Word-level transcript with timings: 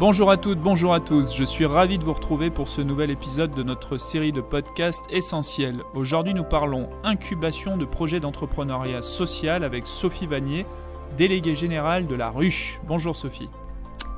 Bonjour 0.00 0.28
à 0.32 0.36
toutes, 0.36 0.58
bonjour 0.58 0.92
à 0.92 0.98
tous, 0.98 1.36
je 1.36 1.44
suis 1.44 1.66
ravi 1.66 1.98
de 1.98 2.04
vous 2.04 2.14
retrouver 2.14 2.50
pour 2.50 2.66
ce 2.66 2.80
nouvel 2.80 3.12
épisode 3.12 3.54
de 3.54 3.62
notre 3.62 3.96
série 3.96 4.32
de 4.32 4.40
podcasts 4.40 5.04
essentiels. 5.08 5.82
Aujourd'hui 5.94 6.34
nous 6.34 6.42
parlons 6.42 6.90
incubation 7.04 7.76
de 7.76 7.84
projets 7.84 8.18
d'entrepreneuriat 8.18 9.02
social 9.02 9.62
avec 9.62 9.86
Sophie 9.86 10.26
Vanier, 10.26 10.66
déléguée 11.16 11.54
générale 11.54 12.08
de 12.08 12.16
la 12.16 12.30
Ruche. 12.30 12.80
Bonjour 12.88 13.14
Sophie. 13.14 13.48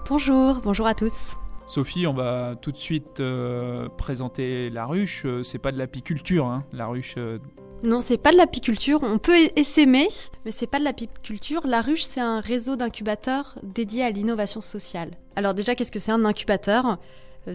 Bonjour, 0.09 0.61
bonjour 0.63 0.87
à 0.87 0.95
tous. 0.95 1.37
Sophie, 1.67 2.07
on 2.07 2.15
va 2.15 2.55
tout 2.57 2.73
de 2.73 2.79
suite 2.79 3.21
euh, 3.21 3.91
présenter 3.99 4.71
la 4.71 4.87
ruche. 4.87 5.25
Euh, 5.27 5.43
c'est 5.43 5.59
pas 5.59 5.73
de 5.73 5.79
l'apiculture, 5.79 6.47
hein, 6.47 6.65
la 6.73 6.87
ruche. 6.87 7.17
Euh. 7.19 7.39
Non, 7.83 8.01
c'est 8.01 8.17
pas 8.17 8.33
de 8.33 8.37
l'apiculture. 8.37 9.01
On 9.03 9.19
peut 9.19 9.37
essaimer, 9.55 10.09
mais 10.45 10.51
c'est 10.51 10.67
pas 10.67 10.79
de 10.79 10.85
l'apiculture. 10.85 11.67
La 11.67 11.83
ruche, 11.83 12.05
c'est 12.05 12.21
un 12.21 12.41
réseau 12.41 12.75
d'incubateurs 12.75 13.55
dédié 13.63 14.03
à 14.03 14.11
l'innovation 14.11 14.61
sociale. 14.61 15.11
Alors 15.37 15.55
déjà, 15.55 15.75
qu'est-ce 15.75 15.93
que 15.93 16.01
c'est 16.01 16.13
un 16.13 16.25
incubateur? 16.25 16.99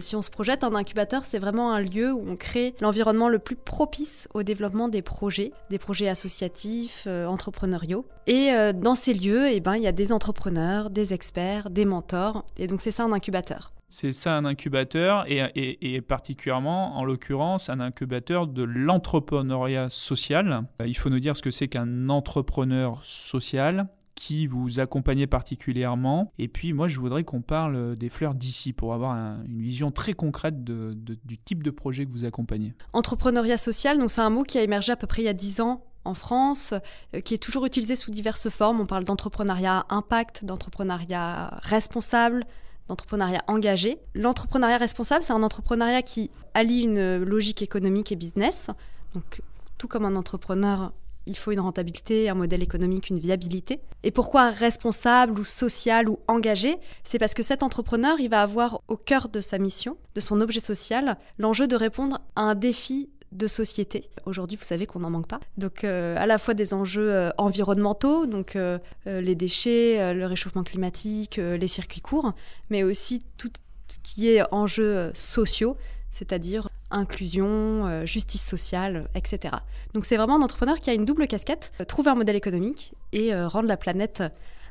Si 0.00 0.16
on 0.16 0.22
se 0.22 0.30
projette, 0.30 0.64
un 0.64 0.74
incubateur, 0.74 1.24
c'est 1.24 1.38
vraiment 1.38 1.72
un 1.72 1.80
lieu 1.80 2.12
où 2.12 2.24
on 2.26 2.36
crée 2.36 2.74
l'environnement 2.80 3.28
le 3.28 3.38
plus 3.38 3.56
propice 3.56 4.28
au 4.34 4.42
développement 4.42 4.88
des 4.88 5.02
projets, 5.02 5.52
des 5.70 5.78
projets 5.78 6.08
associatifs, 6.08 7.06
entrepreneuriaux. 7.06 8.06
Et 8.26 8.52
dans 8.74 8.94
ces 8.94 9.14
lieux, 9.14 9.48
eh 9.48 9.60
ben, 9.60 9.76
il 9.76 9.82
y 9.82 9.86
a 9.86 9.92
des 9.92 10.12
entrepreneurs, 10.12 10.90
des 10.90 11.12
experts, 11.12 11.70
des 11.70 11.84
mentors. 11.84 12.44
Et 12.56 12.66
donc 12.66 12.80
c'est 12.80 12.90
ça 12.90 13.04
un 13.04 13.12
incubateur. 13.12 13.72
C'est 13.94 14.14
ça 14.14 14.38
un 14.38 14.46
incubateur 14.46 15.26
et, 15.28 16.00
particulièrement, 16.00 16.96
en 16.96 17.04
l'occurrence, 17.04 17.68
un 17.68 17.78
incubateur 17.78 18.46
de 18.46 18.62
l'entrepreneuriat 18.62 19.90
social. 19.90 20.62
Euh, 20.80 20.86
il 20.86 20.96
faut 20.96 21.10
nous 21.10 21.20
dire 21.20 21.36
ce 21.36 21.42
que 21.42 21.50
c'est 21.50 21.68
qu'un 21.68 22.08
entrepreneur 22.08 23.02
social 23.04 23.88
qui 24.14 24.46
vous 24.46 24.80
accompagnait 24.80 25.26
particulièrement. 25.26 26.32
Et 26.38 26.48
puis 26.48 26.72
moi, 26.72 26.88
je 26.88 27.00
voudrais 27.00 27.24
qu'on 27.24 27.42
parle 27.42 27.96
des 27.96 28.08
fleurs 28.08 28.34
d'ici 28.34 28.72
pour 28.72 28.94
avoir 28.94 29.12
une 29.14 29.60
vision 29.60 29.90
très 29.90 30.12
concrète 30.12 30.64
du 30.64 31.38
type 31.38 31.62
de 31.62 31.70
projet 31.70 32.06
que 32.06 32.10
vous 32.10 32.24
accompagnez. 32.24 32.74
Entrepreneuriat 32.92 33.56
social, 33.56 33.98
donc 33.98 34.10
c'est 34.10 34.20
un 34.20 34.30
mot 34.30 34.42
qui 34.42 34.58
a 34.58 34.62
émergé 34.62 34.92
à 34.92 34.96
peu 34.96 35.06
près 35.06 35.22
il 35.22 35.26
y 35.26 35.28
a 35.28 35.34
10 35.34 35.60
ans 35.60 35.84
en 36.04 36.14
France, 36.14 36.74
euh, 37.14 37.20
qui 37.20 37.34
est 37.34 37.38
toujours 37.38 37.66
utilisé 37.66 37.96
sous 37.96 38.10
diverses 38.10 38.48
formes. 38.48 38.80
On 38.80 38.86
parle 38.86 39.04
d'entrepreneuriat 39.04 39.86
impact, 39.88 40.44
d'entrepreneuriat 40.44 41.58
responsable, 41.62 42.44
d'entrepreneuriat 42.88 43.42
engagé. 43.46 43.98
L'entrepreneuriat 44.14 44.78
responsable, 44.78 45.24
c'est 45.24 45.32
un 45.32 45.42
entrepreneuriat 45.42 46.02
qui 46.02 46.30
allie 46.54 46.82
une 46.82 47.18
logique 47.18 47.62
économique 47.62 48.12
et 48.12 48.16
business. 48.16 48.68
Donc, 49.14 49.42
tout 49.78 49.88
comme 49.88 50.04
un 50.04 50.16
entrepreneur, 50.16 50.92
il 51.26 51.36
faut 51.36 51.52
une 51.52 51.60
rentabilité, 51.60 52.28
un 52.28 52.34
modèle 52.34 52.62
économique, 52.62 53.10
une 53.10 53.18
viabilité. 53.18 53.80
Et 54.02 54.10
pourquoi 54.10 54.50
responsable 54.50 55.38
ou 55.38 55.44
social 55.44 56.08
ou 56.08 56.18
engagé? 56.28 56.76
C'est 57.04 57.18
parce 57.18 57.34
que 57.34 57.42
cet 57.42 57.62
entrepreneur, 57.62 58.18
il 58.20 58.28
va 58.28 58.42
avoir 58.42 58.82
au 58.88 58.96
cœur 58.96 59.28
de 59.28 59.40
sa 59.40 59.58
mission, 59.58 59.96
de 60.14 60.20
son 60.20 60.40
objet 60.40 60.60
social, 60.60 61.16
l'enjeu 61.38 61.66
de 61.66 61.76
répondre 61.76 62.20
à 62.36 62.42
un 62.42 62.54
défi 62.54 63.08
de 63.32 63.46
société. 63.46 64.10
Aujourd'hui, 64.26 64.56
vous 64.56 64.64
savez 64.64 64.86
qu'on 64.86 65.00
n'en 65.00 65.10
manque 65.10 65.26
pas. 65.26 65.40
Donc, 65.56 65.84
euh, 65.84 66.16
à 66.18 66.26
la 66.26 66.38
fois 66.38 66.54
des 66.54 66.74
enjeux 66.74 67.10
euh, 67.10 67.30
environnementaux, 67.38 68.26
donc 68.26 68.56
euh, 68.56 68.78
les 69.06 69.34
déchets, 69.34 70.14
le 70.14 70.26
réchauffement 70.26 70.62
climatique, 70.62 71.36
les 71.36 71.68
circuits 71.68 72.00
courts, 72.00 72.32
mais 72.70 72.82
aussi 72.82 73.22
tout 73.38 73.50
ce 73.88 73.96
qui 74.02 74.28
est 74.28 74.42
enjeux 74.52 75.10
sociaux, 75.14 75.76
c'est-à-dire 76.12 76.68
inclusion, 76.90 78.06
justice 78.06 78.42
sociale, 78.42 79.08
etc. 79.14 79.56
Donc, 79.94 80.04
c'est 80.04 80.16
vraiment 80.16 80.36
un 80.36 80.42
entrepreneur 80.42 80.78
qui 80.78 80.90
a 80.90 80.94
une 80.94 81.04
double 81.04 81.26
casquette, 81.26 81.72
trouver 81.88 82.10
un 82.10 82.14
modèle 82.14 82.36
économique 82.36 82.94
et 83.12 83.34
rendre 83.34 83.66
la 83.66 83.78
planète 83.78 84.22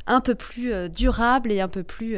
un 0.08 0.22
peu 0.22 0.36
plus 0.36 0.72
durable 0.90 1.52
et 1.52 1.62
un 1.62 1.68
peu 1.68 1.84
plus 1.84 2.18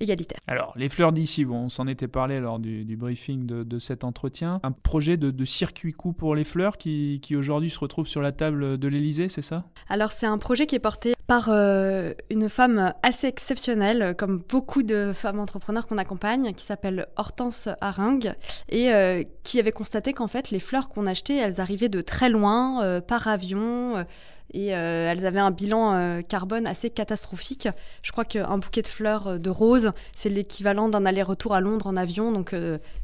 égalitaire. 0.00 0.38
Alors, 0.46 0.72
les 0.76 0.88
fleurs 0.88 1.12
d'ici, 1.12 1.44
bon, 1.44 1.64
on 1.64 1.68
s'en 1.68 1.86
était 1.86 2.08
parlé 2.08 2.40
lors 2.40 2.58
du, 2.58 2.96
briefing 2.96 3.46
de, 3.46 3.78
cet 3.78 4.04
entretien. 4.04 4.60
Un 4.62 4.72
projet 4.72 5.16
de, 5.16 5.44
circuit 5.44 5.92
coup 5.92 6.12
pour 6.12 6.34
les 6.34 6.44
fleurs 6.44 6.76
qui, 6.76 7.20
aujourd'hui 7.36 7.70
se 7.70 7.78
retrouve 7.78 8.08
sur 8.08 8.20
la 8.20 8.32
table 8.32 8.78
de 8.78 8.88
l'Elysée, 8.88 9.28
c'est 9.28 9.42
ça? 9.42 9.64
Alors, 9.88 10.12
c'est 10.12 10.26
un 10.26 10.38
projet 10.38 10.66
qui 10.66 10.74
est 10.74 10.80
porté 10.80 11.14
par 11.26 11.48
euh, 11.48 12.12
une 12.30 12.48
femme 12.48 12.92
assez 13.02 13.26
exceptionnelle, 13.26 14.14
comme 14.16 14.42
beaucoup 14.48 14.82
de 14.82 15.12
femmes 15.12 15.40
entrepreneurs 15.40 15.86
qu'on 15.86 15.98
accompagne, 15.98 16.54
qui 16.54 16.64
s'appelle 16.64 17.06
Hortense 17.16 17.68
Haringue, 17.80 18.34
et 18.68 18.92
euh, 18.92 19.24
qui 19.42 19.58
avait 19.58 19.72
constaté 19.72 20.12
qu'en 20.12 20.28
fait, 20.28 20.50
les 20.50 20.60
fleurs 20.60 20.88
qu'on 20.88 21.06
achetait, 21.06 21.36
elles 21.36 21.60
arrivaient 21.60 21.88
de 21.88 22.00
très 22.00 22.28
loin, 22.28 22.82
euh, 22.84 23.00
par 23.00 23.26
avion 23.26 24.04
et 24.52 24.74
euh, 24.74 25.10
elles 25.10 25.26
avaient 25.26 25.40
un 25.40 25.50
bilan 25.50 25.94
euh, 25.94 26.22
carbone 26.22 26.66
assez 26.66 26.90
catastrophique. 26.90 27.68
Je 28.02 28.12
crois 28.12 28.24
qu'un 28.24 28.58
bouquet 28.58 28.82
de 28.82 28.88
fleurs 28.88 29.26
euh, 29.28 29.38
de 29.38 29.50
roses, 29.50 29.92
c'est 30.14 30.28
l'équivalent 30.28 30.88
d'un 30.88 31.04
aller-retour 31.04 31.54
à 31.54 31.60
Londres 31.60 31.86
en 31.86 31.96
avion, 31.96 32.32
donc 32.32 32.54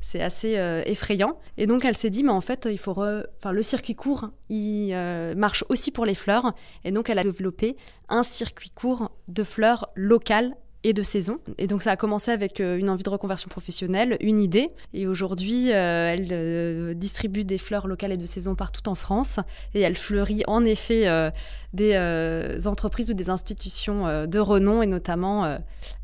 c'est 0.01 0.23
assez 0.23 0.53
effrayant. 0.87 1.39
Et 1.59 1.67
donc 1.67 1.85
elle 1.85 1.97
s'est 1.97 2.11
dit, 2.11 2.23
mais 2.23 2.31
en 2.31 2.41
fait, 2.41 2.69
il 2.71 2.79
faut 2.79 2.93
enfin, 2.93 3.53
le 3.53 3.63
circuit 3.63 3.95
court, 3.95 4.31
il 4.49 4.95
marche 5.37 5.65
aussi 5.69 5.91
pour 5.91 6.07
les 6.07 6.15
fleurs, 6.15 6.55
et 6.85 6.93
donc 6.93 7.11
elle 7.11 7.19
a 7.19 7.23
développé 7.23 7.77
un 8.09 8.23
circuit 8.23 8.71
court 8.71 9.11
de 9.29 9.45
fleurs 9.45 9.91
locales 9.95 10.55
et 10.85 10.93
de 10.93 11.03
saison. 11.03 11.39
Et 11.59 11.67
donc 11.67 11.83
ça 11.83 11.93
a 11.93 11.97
commencé 11.97 12.31
avec 12.31 12.61
euh, 12.61 12.77
une 12.77 12.91
envie 12.91 13.03
de 13.03 13.11
reconversion 13.11 13.49
professionnelle, 13.49 14.17
une 14.21 14.41
idée. 14.41 14.71
Et 14.93 15.07
aujourd'hui, 15.07 15.73
euh, 15.73 16.13
elle 16.13 16.29
euh, 16.33 16.95
distribue 16.95 17.45
des 17.45 17.59
fleurs 17.59 17.87
locales 17.87 18.13
et 18.13 18.17
de 18.17 18.27
saison 18.27 18.55
partout 18.55 18.89
en 18.89 18.95
France. 18.95 19.39
Et 19.75 19.81
elle 19.81 19.97
fleurit 19.97 20.43
en 20.47 20.65
effet 20.65 21.33
des 21.73 22.67
entreprises 22.67 23.11
ou 23.11 23.15
des 23.15 23.31
institutions 23.31 24.27
de 24.27 24.39
renom, 24.39 24.83
et 24.83 24.87
notamment 24.87 25.59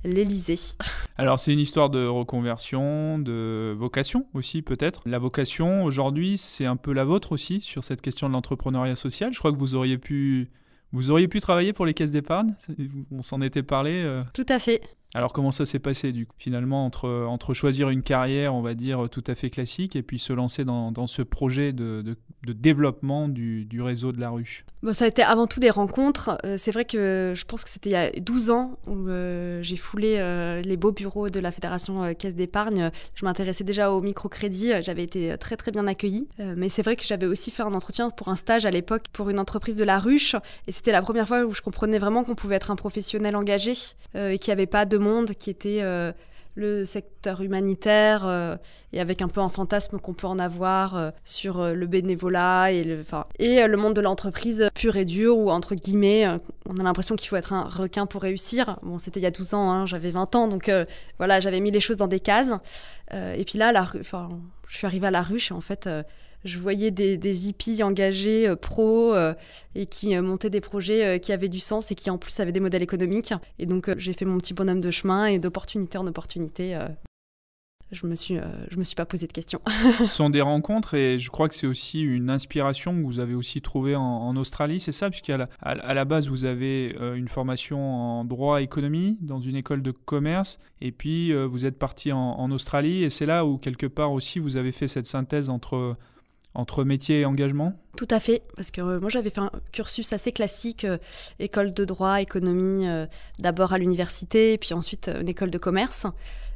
l'Élysée. 0.04 0.58
Alors 1.18 1.40
c'est 1.40 1.52
une 1.52 1.60
histoire 1.60 1.90
de 1.90 2.06
reconversion, 2.06 3.18
de 3.18 3.74
vocation 3.78 4.26
aussi 4.34 4.62
peut-être. 4.62 5.02
La 5.06 5.18
vocation 5.18 5.84
aujourd'hui, 5.84 6.38
c'est 6.38 6.66
un 6.66 6.76
peu 6.76 6.92
la 6.92 7.04
vôtre 7.04 7.32
aussi 7.32 7.60
sur 7.60 7.84
cette 7.84 8.00
question 8.00 8.28
de 8.28 8.32
l'entrepreneuriat 8.32 8.96
social. 8.96 9.32
Je 9.32 9.38
crois 9.38 9.52
que 9.52 9.58
vous 9.58 9.74
auriez 9.74 9.98
pu 9.98 10.50
vous 10.92 11.10
auriez 11.10 11.28
pu 11.28 11.40
travailler 11.40 11.72
pour 11.72 11.86
les 11.86 11.94
caisses 11.94 12.10
d'épargne? 12.10 12.54
On 13.10 13.22
s'en 13.22 13.40
était 13.42 13.62
parlé. 13.62 14.02
Euh. 14.02 14.22
Tout 14.32 14.46
à 14.48 14.58
fait. 14.58 14.80
Alors 15.14 15.32
comment 15.32 15.52
ça 15.52 15.64
s'est 15.64 15.78
passé 15.78 16.12
finalement 16.38 16.84
entre, 16.84 17.08
entre 17.08 17.54
choisir 17.54 17.88
une 17.88 18.02
carrière 18.02 18.54
on 18.54 18.60
va 18.60 18.74
dire 18.74 19.08
tout 19.10 19.24
à 19.26 19.34
fait 19.34 19.48
classique 19.48 19.96
et 19.96 20.02
puis 20.02 20.18
se 20.18 20.34
lancer 20.34 20.66
dans, 20.66 20.92
dans 20.92 21.06
ce 21.06 21.22
projet 21.22 21.72
de, 21.72 22.02
de, 22.02 22.52
développement 22.52 23.28
du, 23.28 23.64
du, 23.64 23.82
réseau 23.82 24.12
de 24.12 24.20
la 24.20 24.30
ruche? 24.30 24.64
Bon, 24.82 24.94
Ça 24.94 25.04
a 25.04 25.08
été 25.08 25.22
avant 25.22 25.46
tout 25.46 25.60
des 25.60 25.70
rencontres. 25.70 26.38
Euh, 26.44 26.56
c'est 26.58 26.70
vrai 26.70 26.84
que 26.84 27.34
je 27.36 27.44
pense 27.44 27.64
que 27.64 27.70
c'était 27.70 27.90
il 27.90 27.92
y 27.92 27.96
a 27.96 28.10
12 28.10 28.50
ans 28.50 28.78
où 28.86 29.08
euh, 29.08 29.62
j'ai 29.62 29.76
foulé 29.76 30.16
euh, 30.18 30.60
les 30.62 30.76
beaux 30.76 30.92
bureaux 30.92 31.28
de 31.30 31.40
la 31.40 31.52
Fédération 31.52 32.14
Caisse 32.14 32.34
d'épargne. 32.34 32.90
Je 33.14 33.24
m'intéressais 33.24 33.64
déjà 33.64 33.90
au 33.92 34.00
microcrédit, 34.00 34.72
j'avais 34.82 35.04
été 35.04 35.36
très 35.38 35.56
très 35.56 35.72
bien 35.72 35.86
accueillie. 35.86 36.28
mais 36.38 36.68
c'est 36.68 36.82
vrai 36.82 36.96
que 36.96 37.04
j'avais 37.04 37.26
aussi 37.26 37.50
fait 37.50 37.62
un 37.62 37.74
entretien 37.74 38.10
pour 38.10 38.28
un 38.28 38.36
stage 38.36 38.66
à 38.66 38.70
l'époque 38.70 39.04
pour 39.12 39.30
une 39.30 39.38
entreprise 39.38 39.76
de 39.76 39.84
la 39.84 39.98
ruche 39.98 40.36
et 40.66 40.72
c'était 40.72 40.92
la 40.92 41.02
première 41.02 41.26
fois 41.26 41.44
où 41.44 41.54
je 41.54 41.62
comprenais 41.62 41.98
vraiment 41.98 42.24
qu'on 42.24 42.34
pouvait 42.34 42.56
être 42.56 42.70
un 42.70 42.76
professionnel 42.76 43.36
engagé 43.36 43.72
et 44.14 44.38
qu'il 44.38 44.50
n'y 44.50 44.52
avait 44.52 44.66
pas 44.66 44.84
de 44.84 44.97
monde 44.98 45.32
qui 45.32 45.50
était 45.50 45.80
euh, 45.82 46.12
le 46.54 46.84
secteur 46.84 47.40
humanitaire 47.40 48.26
euh, 48.26 48.56
et 48.92 49.00
avec 49.00 49.22
un 49.22 49.28
peu 49.28 49.40
un 49.40 49.48
fantasme 49.48 49.98
qu'on 49.98 50.14
peut 50.14 50.26
en 50.26 50.38
avoir 50.38 50.96
euh, 50.96 51.10
sur 51.24 51.62
le 51.62 51.86
bénévolat 51.86 52.72
et 52.72 52.84
le, 52.84 53.04
et 53.38 53.66
le 53.66 53.76
monde 53.76 53.94
de 53.94 54.00
l'entreprise 54.00 54.68
pur 54.74 54.96
et 54.96 55.04
dur 55.04 55.38
ou 55.38 55.50
entre 55.50 55.74
guillemets 55.74 56.26
on 56.68 56.76
a 56.78 56.82
l'impression 56.82 57.16
qu'il 57.16 57.28
faut 57.28 57.36
être 57.36 57.52
un 57.52 57.64
requin 57.64 58.06
pour 58.06 58.22
réussir. 58.22 58.78
Bon, 58.82 58.98
c'était 58.98 59.20
il 59.20 59.24
y 59.24 59.26
a 59.26 59.30
12 59.30 59.54
ans, 59.54 59.70
hein, 59.70 59.86
j'avais 59.86 60.10
20 60.10 60.34
ans 60.34 60.48
donc 60.48 60.70
voilà, 61.18 61.40
j'avais 61.40 61.60
mis 61.60 61.70
les 61.70 61.80
choses 61.80 61.96
dans 61.96 62.08
des 62.08 62.20
cases. 62.20 62.50
et 63.12 63.44
puis 63.44 63.58
là, 63.58 63.72
la, 63.72 63.86
je 63.92 64.76
suis 64.76 64.86
arrivée 64.86 65.06
à 65.06 65.10
la 65.10 65.22
ruche 65.22 65.50
et 65.50 65.54
en 65.54 65.60
fait 65.60 65.88
je 66.44 66.58
voyais 66.58 66.90
des, 66.90 67.16
des 67.16 67.48
hippies 67.48 67.82
engagés, 67.82 68.48
euh, 68.48 68.56
pros, 68.56 69.14
euh, 69.14 69.34
et 69.74 69.86
qui 69.86 70.16
euh, 70.16 70.22
montaient 70.22 70.50
des 70.50 70.60
projets 70.60 71.20
qui 71.20 71.32
avaient 71.32 71.48
du 71.48 71.60
sens 71.60 71.90
et 71.90 71.94
qui 71.94 72.10
en 72.10 72.18
plus 72.18 72.38
avaient 72.40 72.52
des 72.52 72.60
modèles 72.60 72.82
économiques. 72.82 73.34
Et 73.58 73.66
donc 73.66 73.90
j'ai 73.98 74.12
fait 74.12 74.24
mon 74.24 74.38
petit 74.38 74.54
bonhomme 74.54 74.80
de 74.80 74.90
chemin 74.90 75.26
et 75.26 75.38
d'opportunité 75.38 75.98
en 75.98 76.06
opportunité. 76.06 76.78
je 77.90 78.06
me 78.06 78.10
me 78.76 78.84
suis 78.84 78.94
pas 78.94 79.06
posé 79.06 79.26
de 79.26 79.32
questions. 79.32 79.60
Ce 79.98 80.04
sont 80.04 80.30
des 80.30 80.40
rencontres 80.40 80.94
et 80.94 81.18
je 81.18 81.30
crois 81.30 81.48
que 81.48 81.54
c'est 81.54 81.66
aussi 81.66 82.02
une 82.02 82.30
inspiration 82.30 82.94
que 82.94 83.02
vous 83.04 83.20
avez 83.20 83.34
aussi 83.34 83.60
trouvée 83.60 83.96
en, 83.96 84.36
Australie, 84.36 84.80
c'est 84.80 84.92
ça, 84.92 85.10
puisqu'à 85.10 85.36
la, 85.36 85.48
à, 85.60 85.94
la 85.94 86.04
base 86.04 86.28
vous 86.28 86.44
avez 86.44 86.96
une 87.14 87.28
formation 87.28 87.80
en 87.80 88.24
droit 88.24 88.62
économie 88.62 89.16
dans 89.20 89.40
une 89.40 89.56
école 89.56 89.82
de 89.82 89.90
commerce 89.90 90.58
et 90.80 90.92
puis 90.92 91.32
vous 91.32 91.66
êtes 91.66 91.78
parti 91.78 92.12
en 92.12 92.50
Australie 92.50 93.04
et 93.04 93.10
c'est 93.10 93.26
là 93.26 93.44
où 93.44 93.58
quelque 93.58 93.86
part 93.86 94.12
aussi 94.12 94.38
vous 94.38 94.56
avez 94.56 94.72
fait 94.72 94.88
cette 94.88 95.06
synthèse 95.06 95.48
entre 95.48 95.96
entre 96.54 96.84
métier 96.84 97.20
et 97.20 97.24
engagement? 97.24 97.74
Tout 97.96 98.08
à 98.10 98.20
fait, 98.20 98.42
parce 98.56 98.70
que 98.70 98.98
moi 98.98 99.10
j'avais 99.10 99.30
fait 99.30 99.40
un 99.40 99.50
cursus 99.72 100.12
assez 100.12 100.32
classique, 100.32 100.86
école 101.38 101.72
de 101.72 101.84
droit, 101.84 102.20
économie, 102.20 102.86
d'abord 103.38 103.72
à 103.72 103.78
l'université, 103.78 104.58
puis 104.58 104.74
ensuite 104.74 105.10
une 105.20 105.28
école 105.28 105.50
de 105.50 105.58
commerce. 105.58 106.06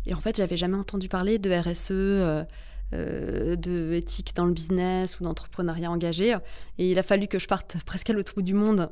Et 0.06 0.14
en 0.14 0.20
fait, 0.20 0.36
j'avais 0.36 0.56
jamais 0.56 0.76
entendu 0.76 1.08
parler 1.08 1.38
de 1.38 1.50
RSE 1.50 2.46
euh, 2.94 3.56
de 3.56 3.94
éthique 3.94 4.36
dans 4.36 4.44
le 4.44 4.52
business 4.52 5.18
ou 5.18 5.24
d'entrepreneuriat 5.24 5.90
engagé. 5.90 6.36
Et 6.76 6.90
il 6.90 6.98
a 6.98 7.02
fallu 7.02 7.26
que 7.26 7.38
je 7.38 7.46
parte 7.46 7.78
presque 7.86 8.10
à 8.10 8.12
l'autre 8.12 8.34
bout 8.34 8.42
du 8.42 8.52
monde 8.52 8.90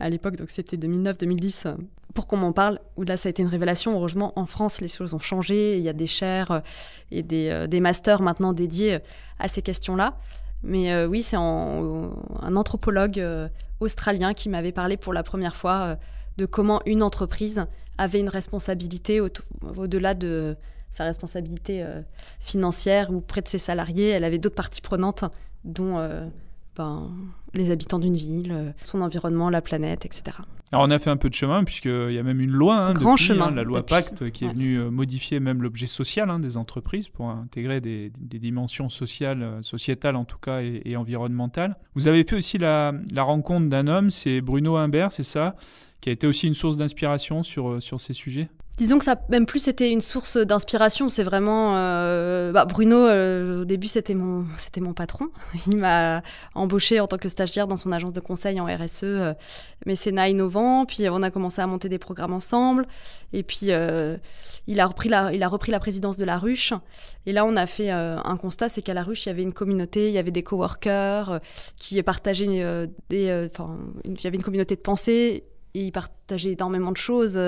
à 0.00 0.08
l'époque, 0.08 0.36
donc 0.36 0.50
c'était 0.50 0.76
2009-2010, 0.76 1.76
pour 2.14 2.26
qu'on 2.26 2.38
m'en 2.38 2.52
parle. 2.52 2.80
Où 2.96 3.04
là, 3.04 3.16
ça 3.16 3.28
a 3.28 3.30
été 3.30 3.42
une 3.42 3.48
révélation. 3.48 3.92
Heureusement, 3.92 4.32
en 4.36 4.46
France, 4.46 4.80
les 4.80 4.88
choses 4.88 5.14
ont 5.14 5.20
changé. 5.20 5.78
Il 5.78 5.82
y 5.84 5.88
a 5.88 5.92
des 5.92 6.06
chaires 6.06 6.50
euh, 6.50 6.60
et 7.10 7.22
des, 7.22 7.50
euh, 7.50 7.66
des 7.66 7.80
masters 7.80 8.22
maintenant 8.22 8.52
dédiés 8.52 8.98
à 9.38 9.48
ces 9.48 9.62
questions-là. 9.62 10.16
Mais 10.62 11.06
oui, 11.06 11.22
c'est 11.22 11.36
un 11.38 12.10
anthropologue 12.54 13.24
australien 13.80 14.34
qui 14.34 14.50
m'avait 14.50 14.72
parlé 14.72 14.98
pour 14.98 15.14
la 15.14 15.22
première 15.22 15.56
fois 15.56 15.96
de 16.36 16.44
comment 16.44 16.82
une 16.84 17.02
entreprise 17.02 17.64
avait 17.96 18.20
une 18.20 18.28
responsabilité 18.28 19.22
au-delà 19.22 20.12
de 20.12 20.58
sa 20.90 21.04
responsabilité 21.04 21.82
euh, 21.82 22.02
financière 22.40 23.10
ou 23.10 23.20
près 23.20 23.42
de 23.42 23.48
ses 23.48 23.58
salariés. 23.58 24.08
Elle 24.08 24.24
avait 24.24 24.38
d'autres 24.38 24.56
parties 24.56 24.80
prenantes, 24.80 25.24
dont 25.64 25.98
euh, 25.98 26.26
ben, 26.76 27.10
les 27.54 27.70
habitants 27.70 27.98
d'une 27.98 28.16
ville, 28.16 28.52
euh, 28.52 28.70
son 28.84 29.00
environnement, 29.00 29.50
la 29.50 29.60
planète, 29.60 30.04
etc. 30.04 30.36
Alors 30.72 30.86
on 30.86 30.90
a 30.90 30.98
fait 31.00 31.10
un 31.10 31.16
peu 31.16 31.28
de 31.28 31.34
chemin 31.34 31.64
puisqu'il 31.64 32.12
y 32.12 32.18
a 32.18 32.22
même 32.22 32.40
une 32.40 32.52
loi, 32.52 32.76
hein, 32.76 32.92
Grand 32.94 33.16
chemin, 33.16 33.46
hein, 33.48 33.50
la 33.50 33.64
loi 33.64 33.84
Pacte, 33.84 34.30
qui 34.30 34.44
est 34.44 34.52
venue 34.52 34.78
modifier 34.78 35.40
même 35.40 35.62
l'objet 35.62 35.88
social 35.88 36.30
hein, 36.30 36.38
des 36.38 36.56
entreprises 36.56 37.08
pour 37.08 37.28
intégrer 37.28 37.80
des, 37.80 38.12
dimensions 38.20 38.88
sociales, 38.88 39.58
sociétales 39.62 40.14
en 40.14 40.24
tout 40.24 40.38
cas 40.38 40.60
et, 40.60 40.96
environnementales. 40.96 41.74
Vous 41.96 42.06
avez 42.06 42.22
fait 42.22 42.36
aussi 42.36 42.56
la, 42.56 42.92
la 43.12 43.24
rencontre 43.24 43.68
d'un 43.68 43.88
homme, 43.88 44.12
c'est 44.12 44.40
Bruno 44.40 44.76
Humbert, 44.76 45.10
c'est 45.10 45.24
ça, 45.24 45.56
qui 46.00 46.08
a 46.08 46.12
été 46.12 46.28
aussi 46.28 46.46
une 46.46 46.54
source 46.54 46.76
d'inspiration 46.76 47.42
sur, 47.42 47.82
sur 47.82 48.00
ces 48.00 48.14
sujets? 48.14 48.48
Disons 48.80 48.96
que 48.96 49.04
ça, 49.04 49.20
même 49.28 49.44
plus 49.44 49.58
c'était 49.58 49.90
une 49.90 50.00
source 50.00 50.38
d'inspiration. 50.38 51.10
C'est 51.10 51.22
vraiment 51.22 51.76
euh, 51.76 52.50
bah, 52.50 52.64
Bruno. 52.64 52.96
Euh, 52.96 53.60
au 53.60 53.64
début, 53.66 53.88
c'était 53.88 54.14
mon, 54.14 54.46
c'était 54.56 54.80
mon 54.80 54.94
patron. 54.94 55.26
Il 55.66 55.76
m'a 55.76 56.22
embauché 56.54 56.98
en 56.98 57.06
tant 57.06 57.18
que 57.18 57.28
stagiaire 57.28 57.66
dans 57.66 57.76
son 57.76 57.92
agence 57.92 58.14
de 58.14 58.20
conseil 58.20 58.58
en 58.58 58.64
RSE, 58.64 59.02
euh, 59.02 59.34
mécénat 59.84 60.30
innovant. 60.30 60.86
Puis 60.86 61.10
on 61.10 61.22
a 61.22 61.30
commencé 61.30 61.60
à 61.60 61.66
monter 61.66 61.90
des 61.90 61.98
programmes 61.98 62.32
ensemble. 62.32 62.86
Et 63.34 63.42
puis 63.42 63.66
il 64.66 64.80
a 64.80 64.86
repris 64.86 65.10
la, 65.10 65.30
il 65.34 65.42
a 65.42 65.48
repris 65.48 65.72
la 65.72 65.78
présidence 65.78 66.16
de 66.16 66.24
la 66.24 66.38
ruche. 66.38 66.72
Et 67.26 67.32
là, 67.32 67.44
on 67.44 67.56
a 67.56 67.66
fait 67.66 67.90
un 67.90 68.36
constat, 68.38 68.70
c'est 68.70 68.80
qu'à 68.80 68.94
la 68.94 69.02
ruche, 69.02 69.26
il 69.26 69.28
y 69.28 69.32
avait 69.32 69.42
une 69.42 69.52
communauté, 69.52 70.08
il 70.08 70.14
y 70.14 70.18
avait 70.18 70.30
des 70.30 70.42
coworkers 70.42 71.40
qui 71.76 72.02
partageaient 72.02 72.88
des, 73.10 73.48
enfin, 73.52 73.76
il 74.06 74.18
y 74.22 74.26
avait 74.26 74.36
une 74.36 74.42
communauté 74.42 74.74
de 74.74 74.80
pensée. 74.80 75.44
Et 75.74 75.84
ils 75.84 75.92
partageaient 75.92 76.52
énormément 76.52 76.92
de 76.92 76.96
choses 76.96 77.38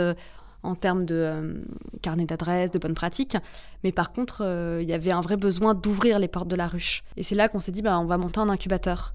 en 0.62 0.74
termes 0.74 1.04
de 1.04 1.14
euh, 1.14 1.54
carnet 2.02 2.24
d'adresses, 2.24 2.70
de 2.70 2.78
bonnes 2.78 2.94
pratiques. 2.94 3.36
Mais 3.84 3.92
par 3.92 4.12
contre, 4.12 4.42
euh, 4.44 4.80
il 4.82 4.88
y 4.88 4.92
avait 4.92 5.12
un 5.12 5.20
vrai 5.20 5.36
besoin 5.36 5.74
d'ouvrir 5.74 6.18
les 6.18 6.28
portes 6.28 6.48
de 6.48 6.56
la 6.56 6.68
ruche. 6.68 7.02
Et 7.16 7.22
c'est 7.22 7.34
là 7.34 7.48
qu'on 7.48 7.60
s'est 7.60 7.72
dit, 7.72 7.82
bah, 7.82 7.98
on 7.98 8.06
va 8.06 8.18
monter 8.18 8.40
un 8.40 8.48
incubateur. 8.48 9.14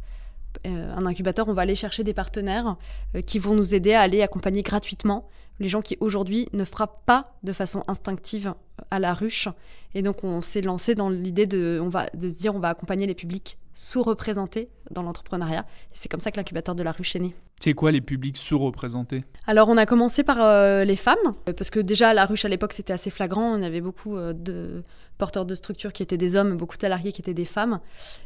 Euh, 0.65 0.95
un 0.95 1.05
incubateur, 1.05 1.47
on 1.47 1.53
va 1.53 1.61
aller 1.61 1.75
chercher 1.75 2.03
des 2.03 2.13
partenaires 2.13 2.77
qui 3.25 3.39
vont 3.39 3.53
nous 3.53 3.75
aider 3.75 3.93
à 3.93 4.01
aller 4.01 4.21
accompagner 4.21 4.61
gratuitement 4.61 5.27
les 5.59 5.69
gens 5.69 5.81
qui 5.81 5.97
aujourd'hui 5.99 6.47
ne 6.53 6.65
frappent 6.65 7.03
pas 7.05 7.35
de 7.43 7.53
façon 7.53 7.83
instinctive 7.87 8.53
à 8.91 8.99
la 8.99 9.13
ruche. 9.13 9.47
Et 9.95 10.01
donc 10.01 10.23
on 10.23 10.41
s'est 10.41 10.61
lancé 10.61 10.95
dans 10.95 11.09
l'idée 11.09 11.45
de, 11.45 11.79
on 11.81 11.89
va, 11.89 12.07
de 12.13 12.29
se 12.29 12.37
dire 12.37 12.55
on 12.55 12.59
va 12.59 12.69
accompagner 12.69 13.07
les 13.07 13.15
publics 13.15 13.57
sous-représentés 13.73 14.69
dans 14.91 15.03
l'entrepreneuriat. 15.03 15.61
Et 15.91 15.93
c'est 15.93 16.09
comme 16.09 16.19
ça 16.19 16.31
que 16.31 16.37
l'incubateur 16.37 16.75
de 16.75 16.83
la 16.83 16.91
ruche 16.91 17.15
est 17.15 17.19
né. 17.19 17.35
C'est 17.59 17.73
quoi 17.73 17.91
les 17.91 18.01
publics 18.01 18.37
sous-représentés? 18.37 19.23
Alors 19.45 19.69
on 19.69 19.77
a 19.77 19.85
commencé 19.85 20.23
par 20.23 20.41
euh, 20.41 20.83
les 20.83 20.95
femmes, 20.95 21.33
parce 21.45 21.69
que 21.69 21.79
déjà 21.79 22.13
la 22.13 22.25
ruche 22.25 22.45
à 22.45 22.49
l'époque 22.49 22.73
c'était 22.73 22.93
assez 22.93 23.09
flagrant, 23.09 23.57
on 23.57 23.61
avait 23.61 23.81
beaucoup 23.81 24.15
euh, 24.15 24.33
de 24.33 24.83
porteurs 25.17 25.45
de 25.45 25.55
structures 25.55 25.93
qui 25.93 26.03
étaient 26.03 26.17
des 26.17 26.35
hommes, 26.35 26.57
beaucoup 26.57 26.77
de 26.77 26.81
salariés 26.81 27.11
qui 27.11 27.21
étaient 27.21 27.33
des 27.33 27.45
femmes. 27.45 27.79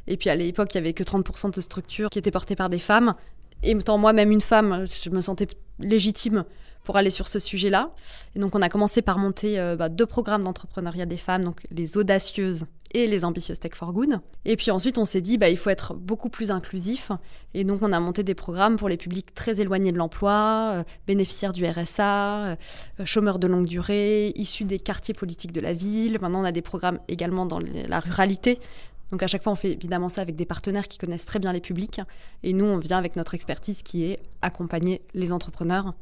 Et 0.07 0.17
puis 0.17 0.29
à 0.29 0.35
l'époque 0.35 0.73
il 0.73 0.77
y 0.77 0.79
avait 0.79 0.93
que 0.93 1.03
30% 1.03 1.53
de 1.53 1.61
structures 1.61 2.09
qui 2.09 2.19
étaient 2.19 2.31
portées 2.31 2.55
par 2.55 2.69
des 2.69 2.79
femmes. 2.79 3.15
Et 3.63 3.71
étant 3.71 3.97
moi-même 3.97 4.31
une 4.31 4.41
femme, 4.41 4.85
je 4.85 5.09
me 5.09 5.21
sentais 5.21 5.47
légitime 5.79 6.45
pour 6.83 6.97
aller 6.97 7.09
sur 7.09 7.27
ce 7.27 7.39
sujet-là. 7.39 7.91
Et 8.35 8.39
donc 8.39 8.55
on 8.55 8.61
a 8.61 8.69
commencé 8.69 9.01
par 9.01 9.17
monter 9.17 9.59
euh, 9.59 9.75
bah, 9.75 9.89
deux 9.89 10.05
programmes 10.05 10.43
d'entrepreneuriat 10.43 11.05
des 11.05 11.17
femmes, 11.17 11.43
donc 11.43 11.61
les 11.71 11.97
audacieuses 11.97 12.65
et 12.93 13.07
les 13.07 13.25
ambitieuses 13.25 13.59
Tech 13.59 13.73
for 13.73 13.93
Good. 13.93 14.19
Et 14.45 14.55
puis 14.55 14.71
ensuite, 14.71 14.97
on 14.97 15.05
s'est 15.05 15.21
dit, 15.21 15.37
bah, 15.37 15.49
il 15.49 15.57
faut 15.57 15.69
être 15.69 15.93
beaucoup 15.93 16.29
plus 16.29 16.51
inclusif. 16.51 17.11
Et 17.53 17.63
donc, 17.63 17.81
on 17.81 17.91
a 17.93 17.99
monté 17.99 18.23
des 18.23 18.35
programmes 18.35 18.77
pour 18.77 18.89
les 18.89 18.97
publics 18.97 19.33
très 19.33 19.61
éloignés 19.61 19.91
de 19.91 19.97
l'emploi, 19.97 20.71
euh, 20.73 20.83
bénéficiaires 21.07 21.53
du 21.53 21.65
RSA, 21.65 22.45
euh, 22.45 22.55
chômeurs 23.05 23.39
de 23.39 23.47
longue 23.47 23.67
durée, 23.67 24.33
issus 24.35 24.65
des 24.65 24.79
quartiers 24.79 25.13
politiques 25.13 25.51
de 25.51 25.61
la 25.61 25.73
ville. 25.73 26.17
Maintenant, 26.21 26.41
on 26.41 26.45
a 26.45 26.51
des 26.51 26.61
programmes 26.61 26.99
également 27.07 27.45
dans 27.45 27.59
la 27.59 27.99
ruralité. 27.99 28.59
Donc, 29.11 29.23
à 29.23 29.27
chaque 29.27 29.43
fois, 29.43 29.51
on 29.51 29.57
fait 29.57 29.71
évidemment 29.71 30.09
ça 30.09 30.21
avec 30.21 30.35
des 30.35 30.45
partenaires 30.45 30.87
qui 30.87 30.97
connaissent 30.97 31.25
très 31.25 31.39
bien 31.39 31.51
les 31.53 31.61
publics. 31.61 32.01
Et 32.43 32.53
nous, 32.53 32.65
on 32.65 32.77
vient 32.77 32.97
avec 32.97 33.15
notre 33.15 33.33
expertise 33.33 33.83
qui 33.83 34.05
est 34.05 34.19
accompagner 34.41 35.01
les 35.13 35.31
entrepreneurs 35.31 35.93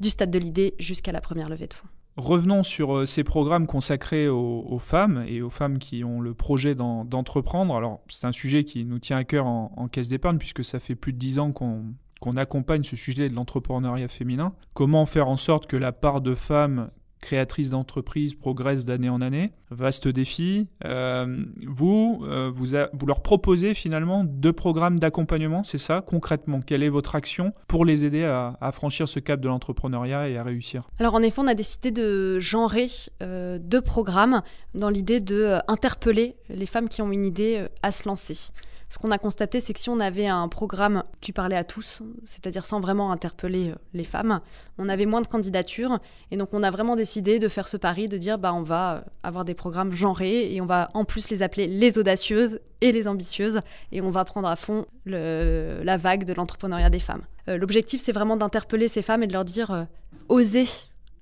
du 0.00 0.10
stade 0.10 0.30
de 0.30 0.38
l'idée 0.38 0.74
jusqu'à 0.78 1.12
la 1.12 1.20
première 1.20 1.48
levée 1.48 1.66
de 1.66 1.74
fonds. 1.74 1.88
Revenons 2.16 2.62
sur 2.62 2.96
euh, 2.96 3.06
ces 3.06 3.24
programmes 3.24 3.66
consacrés 3.66 4.26
aux, 4.26 4.78
femmes 4.78 5.24
et 5.28 5.42
aux 5.42 5.50
femmes 5.50 5.78
qui 5.78 6.02
ont 6.02 6.20
le 6.20 6.32
projet 6.32 6.74
d'entreprendre. 6.74 7.76
Alors, 7.76 8.00
c'est 8.08 8.26
un 8.26 8.32
sujet 8.32 8.64
qui 8.64 8.86
nous 8.86 8.98
tient 8.98 9.18
à 9.18 9.24
cœur 9.24 9.46
en, 9.46 9.88
caisse 9.88 10.08
d'épargne, 10.08 10.38
puisque 10.38 10.64
ça 10.64 10.78
fait 10.78 10.94
plus 10.94 11.12
de 11.12 11.18
dix 11.18 11.38
ans 11.38 11.52
qu'on 11.52 12.36
accompagne 12.36 12.84
ce 12.84 12.96
sujet 12.96 13.28
de 13.28 13.34
l'entrepreneuriat 13.34 14.08
féminin. 14.08 14.54
Comment 14.72 15.04
faire 15.04 15.28
en 15.28 15.36
sorte 15.36 15.66
que 15.66 15.76
la 15.76 15.92
part 15.92 16.22
de 16.22 16.34
femmes 16.34 16.90
créatrice 17.20 17.70
d'entreprise 17.70 18.34
progresse 18.34 18.84
d'année 18.84 19.08
en 19.08 19.20
année. 19.20 19.52
Vaste 19.70 20.08
défi. 20.08 20.68
Euh, 20.84 21.44
vous, 21.66 22.22
euh, 22.24 22.50
vous, 22.52 22.66
vous, 22.92 23.06
leur 23.06 23.22
proposez 23.22 23.74
finalement 23.74 24.24
deux 24.24 24.52
programmes 24.52 24.98
d'accompagnement, 24.98 25.64
c'est 25.64 25.78
ça 25.78 26.02
concrètement? 26.06 26.60
Quelle 26.60 26.82
est 26.82 26.88
votre 26.88 27.14
action 27.14 27.52
pour 27.68 27.84
les 27.84 28.04
aider 28.04 28.24
à, 28.24 28.70
franchir 28.72 29.08
ce 29.08 29.18
cap 29.18 29.40
de 29.40 29.48
l'entrepreneuriat 29.48 30.28
et 30.28 30.36
à 30.36 30.42
réussir? 30.42 30.88
Alors 30.98 31.14
en 31.14 31.22
effet, 31.22 31.40
on 31.40 31.46
a 31.46 31.54
décidé 31.54 31.90
de 31.90 32.38
genrer 32.38 32.88
euh, 33.22 33.58
deux 33.60 33.80
programmes 33.80 34.42
dans 34.74 34.90
l'idée 34.90 35.20
de 35.20 35.56
interpeller 35.68 36.36
les 36.48 36.66
femmes 36.66 36.88
qui 36.88 37.02
ont 37.02 37.10
une 37.10 37.24
idée 37.24 37.66
à 37.82 37.90
se 37.90 38.08
lancer 38.08 38.52
ce 38.88 38.98
qu'on 38.98 39.10
a 39.10 39.18
constaté, 39.18 39.60
c'est 39.60 39.72
que 39.72 39.80
si 39.80 39.90
on 39.90 39.98
avait 39.98 40.28
un 40.28 40.48
programme 40.48 41.02
qui 41.20 41.32
parlait 41.32 41.56
à 41.56 41.64
tous, 41.64 42.02
c'est-à-dire 42.24 42.64
sans 42.64 42.80
vraiment 42.80 43.10
interpeller 43.10 43.70
euh, 43.70 43.74
les 43.94 44.04
femmes, 44.04 44.40
on 44.78 44.88
avait 44.88 45.06
moins 45.06 45.20
de 45.20 45.26
candidatures. 45.26 45.98
Et 46.30 46.36
donc, 46.36 46.50
on 46.52 46.62
a 46.62 46.70
vraiment 46.70 46.94
décidé 46.94 47.38
de 47.38 47.48
faire 47.48 47.68
ce 47.68 47.76
pari, 47.76 48.06
de 48.06 48.16
dire, 48.16 48.38
bah, 48.38 48.54
on 48.54 48.62
va 48.62 48.94
euh, 48.94 49.00
avoir 49.24 49.44
des 49.44 49.54
programmes 49.54 49.94
genrés 49.94 50.54
et 50.54 50.60
on 50.60 50.66
va 50.66 50.88
en 50.94 51.04
plus 51.04 51.30
les 51.30 51.42
appeler 51.42 51.66
les 51.66 51.98
audacieuses 51.98 52.60
et 52.80 52.92
les 52.92 53.08
ambitieuses. 53.08 53.58
Et 53.90 54.00
on 54.00 54.10
va 54.10 54.24
prendre 54.24 54.48
à 54.48 54.56
fond 54.56 54.86
la 55.04 55.96
vague 55.96 56.24
de 56.24 56.32
l'entrepreneuriat 56.32 56.90
des 56.90 57.00
femmes. 57.00 57.22
Euh, 57.48 57.56
l'objectif, 57.56 58.00
c'est 58.02 58.12
vraiment 58.12 58.36
d'interpeller 58.36 58.88
ces 58.88 59.02
femmes 59.02 59.22
et 59.22 59.26
de 59.26 59.32
leur 59.32 59.44
dire, 59.44 59.86
osez 60.28 60.66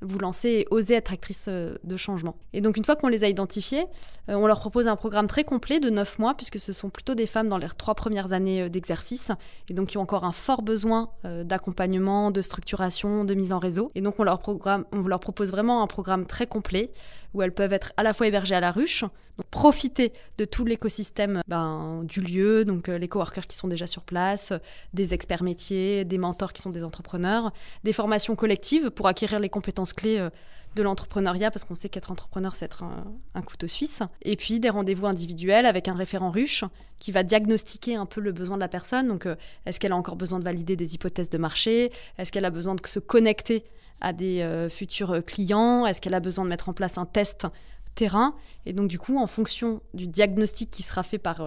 vous 0.07 0.19
lancer 0.19 0.49
et 0.49 0.67
oser 0.71 0.95
être 0.95 1.13
actrice 1.13 1.47
euh, 1.49 1.77
de 1.85 1.97
changement. 1.97 2.37
Et 2.53 2.61
donc 2.61 2.77
une 2.77 2.85
fois 2.85 2.97
qu'on 2.97 3.09
les 3.09 3.25
a 3.25 3.29
identifiées, 3.29 3.87
euh, 4.29 4.35
on 4.35 4.47
leur 4.47 4.61
propose 4.61 4.89
un 4.89 4.97
programme 4.97 5.27
très 5.27 5.45
complet 5.45 5.81
de 5.81 5.91
9 5.91 6.19
mois, 6.19 6.35
puisque 6.35 6.59
ce 6.59 6.73
sont 6.73 6.91
plutôt 6.91 7.15
des 7.15 7.27
femmes 7.27 7.49
dans 7.49 7.59
leurs 7.59 7.75
trois 7.75 7.95
premières 7.95 8.33
années 8.33 8.63
euh, 8.63 8.69
d'exercice, 8.69 9.31
et 9.69 9.75
donc 9.75 9.89
qui 9.89 9.99
ont 9.99 10.03
encore 10.03 10.25
un 10.25 10.33
fort 10.33 10.63
besoin 10.63 11.11
d'accompagnement, 11.25 12.31
de 12.31 12.43
structuration, 12.43 13.25
de 13.25 13.35
mise 13.35 13.53
en 13.53 13.59
réseau. 13.59 13.91
Et 13.95 14.01
donc 14.01 14.15
on 14.19 14.25
leur, 14.25 14.39
programme, 14.39 14.85
on 14.93 15.01
leur 15.03 15.21
propose 15.21 15.51
vraiment 15.51 15.83
un 15.83 15.87
programme 15.87 16.27
très 16.27 16.47
complet, 16.47 16.91
où 17.35 17.43
elles 17.43 17.53
peuvent 17.53 17.73
être 17.73 17.93
à 17.97 18.03
la 18.03 18.15
fois 18.15 18.27
hébergées 18.27 18.55
à 18.55 18.61
la 18.61 18.71
ruche, 18.71 19.03
donc 19.03 19.47
profiter 19.51 20.13
de 20.39 20.45
tout 20.45 20.65
l'écosystème 20.65 21.43
ben, 21.49 22.03
du 22.05 22.21
lieu, 22.21 22.65
donc 22.65 22.89
les 22.89 23.09
coworkers 23.09 23.47
qui 23.47 23.57
sont 23.57 23.69
déjà 23.69 23.87
sur 23.87 24.03
place, 24.03 24.53
des 24.93 25.13
experts 25.13 25.43
métiers, 25.43 26.05
des 26.05 26.19
mentors 26.19 26.53
qui 26.53 26.63
sont 26.63 26.71
des 26.71 26.85
entrepreneurs, 26.85 27.53
des 27.83 27.93
formations 27.93 28.37
collectives 28.37 28.91
pour 28.91 29.09
acquérir 29.09 29.41
les 29.41 29.49
compétences 29.49 29.93
clés 29.93 30.19
euh, 30.19 30.31
de 30.75 30.83
l'entrepreneuriat, 30.83 31.51
parce 31.51 31.65
qu'on 31.65 31.75
sait 31.75 31.89
qu'être 31.89 32.11
entrepreneur, 32.11 32.55
c'est 32.55 32.65
être 32.65 32.83
un, 32.83 33.43
couteau 33.43 33.69
suisse. 33.69 34.01
Et 34.23 34.37
puis 34.37 34.59
des 34.59 34.71
rendez-vous 34.71 35.07
individuels 35.07 35.67
avec 35.67 35.87
un 35.89 35.95
référent 35.95 36.31
ruche 36.31 36.65
qui 36.99 37.13
va 37.13 37.23
diagnostiquer 37.23 37.95
un 37.95 38.07
peu 38.07 38.21
le 38.21 38.33
besoin 38.33 38.57
de 38.57 38.61
la 38.61 38.69
personne. 38.69 39.07
Donc, 39.07 39.27
euh, 39.27 39.37
est-ce 39.67 39.79
qu'elle 39.79 39.93
a 39.93 39.97
encore 39.97 40.17
besoin 40.17 40.39
de 40.39 40.45
valider 40.45 40.75
des 40.75 40.95
hypothèses 40.95 41.31
de 41.31 41.39
marché? 41.39 41.93
Est-ce 42.19 42.33
qu'elle 42.33 42.45
a 42.45 42.51
besoin 42.51 42.75
de 42.75 42.85
se 42.87 42.99
connecter 42.99 43.65
à 44.01 44.13
des 44.13 44.43
euh, 44.43 44.69
futurs 44.69 45.25
clients? 45.25 45.87
Est-ce 45.87 46.01
qu'elle 46.01 46.15
a 46.15 46.21
besoin 46.21 46.45
de 46.45 46.51
mettre 46.51 46.69
en 46.69 46.73
place 46.73 46.99
un 46.99 47.07
test 47.07 47.47
terrain? 47.95 48.35
Et 48.67 48.73
donc, 48.73 48.89
du 48.89 48.99
coup, 48.99 49.19
en 49.19 49.27
fonction 49.27 49.81
du 49.95 50.07
diagnostic 50.07 50.71
qui 50.71 50.83
sera 50.83 51.03
fait 51.03 51.19
par 51.19 51.47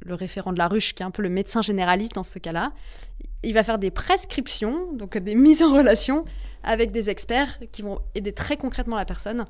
le 0.00 0.14
référent 0.14 0.52
de 0.52 0.58
la 0.58 0.68
ruche, 0.68 0.94
qui 0.94 1.02
est 1.02 1.06
un 1.06 1.10
peu 1.10 1.22
le 1.22 1.28
médecin 1.28 1.62
généraliste 1.62 2.14
dans 2.14 2.24
ce 2.24 2.38
cas-là, 2.38 2.72
il 3.42 3.54
va 3.54 3.62
faire 3.62 3.78
des 3.78 3.90
prescriptions, 3.90 4.92
donc 4.92 5.16
des 5.16 5.34
mises 5.34 5.62
en 5.62 5.72
relation 5.72 6.24
avec 6.62 6.90
des 6.90 7.08
experts 7.08 7.58
qui 7.72 7.82
vont 7.82 8.00
aider 8.14 8.32
très 8.32 8.56
concrètement 8.56 8.96
la 8.96 9.04
personne 9.04 9.46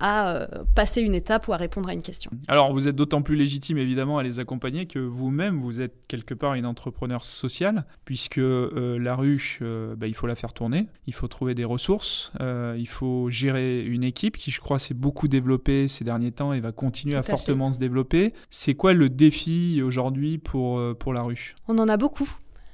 à 0.00 0.28
euh, 0.28 0.46
passer 0.74 1.00
une 1.02 1.14
étape 1.14 1.48
ou 1.48 1.52
à 1.52 1.56
répondre 1.56 1.88
à 1.88 1.94
une 1.94 2.02
question. 2.02 2.30
Alors 2.48 2.72
vous 2.72 2.88
êtes 2.88 2.96
d'autant 2.96 3.22
plus 3.22 3.36
légitime 3.36 3.78
évidemment 3.78 4.18
à 4.18 4.22
les 4.22 4.40
accompagner 4.40 4.86
que 4.86 4.98
vous-même 4.98 5.60
vous 5.60 5.80
êtes 5.80 6.06
quelque 6.08 6.34
part 6.34 6.54
une 6.54 6.66
entrepreneur 6.66 7.24
sociale 7.24 7.84
puisque 8.04 8.38
euh, 8.38 8.98
la 8.98 9.14
ruche 9.14 9.60
euh, 9.62 9.94
bah, 9.96 10.06
il 10.06 10.14
faut 10.14 10.26
la 10.26 10.34
faire 10.34 10.52
tourner, 10.52 10.88
il 11.06 11.14
faut 11.14 11.28
trouver 11.28 11.54
des 11.54 11.64
ressources, 11.64 12.32
il 12.40 12.88
faut 12.88 13.30
gérer 13.30 13.84
une 13.84 14.04
équipe 14.04 14.36
qui 14.36 14.50
je 14.50 14.60
crois 14.60 14.78
s'est 14.78 14.94
beaucoup 14.94 15.28
développée 15.28 15.88
ces 15.88 16.04
derniers 16.04 16.32
temps 16.32 16.52
et 16.52 16.60
va 16.60 16.72
continuer 16.72 17.16
à, 17.16 17.22
fortement 17.22 17.72
se 17.72 17.78
développer. 17.78 18.32
C'est 18.50 18.74
quoi 18.74 18.92
le 18.92 19.08
défi 19.08 19.80
aujourd'hui 19.82 20.38
pour, 20.38 20.80
pour 20.96 21.12
la 21.12 21.22
ruche? 21.22 21.54
On 21.68 21.78
en 21.78 21.88
a 21.88 21.96
beaucoup. 21.96 22.28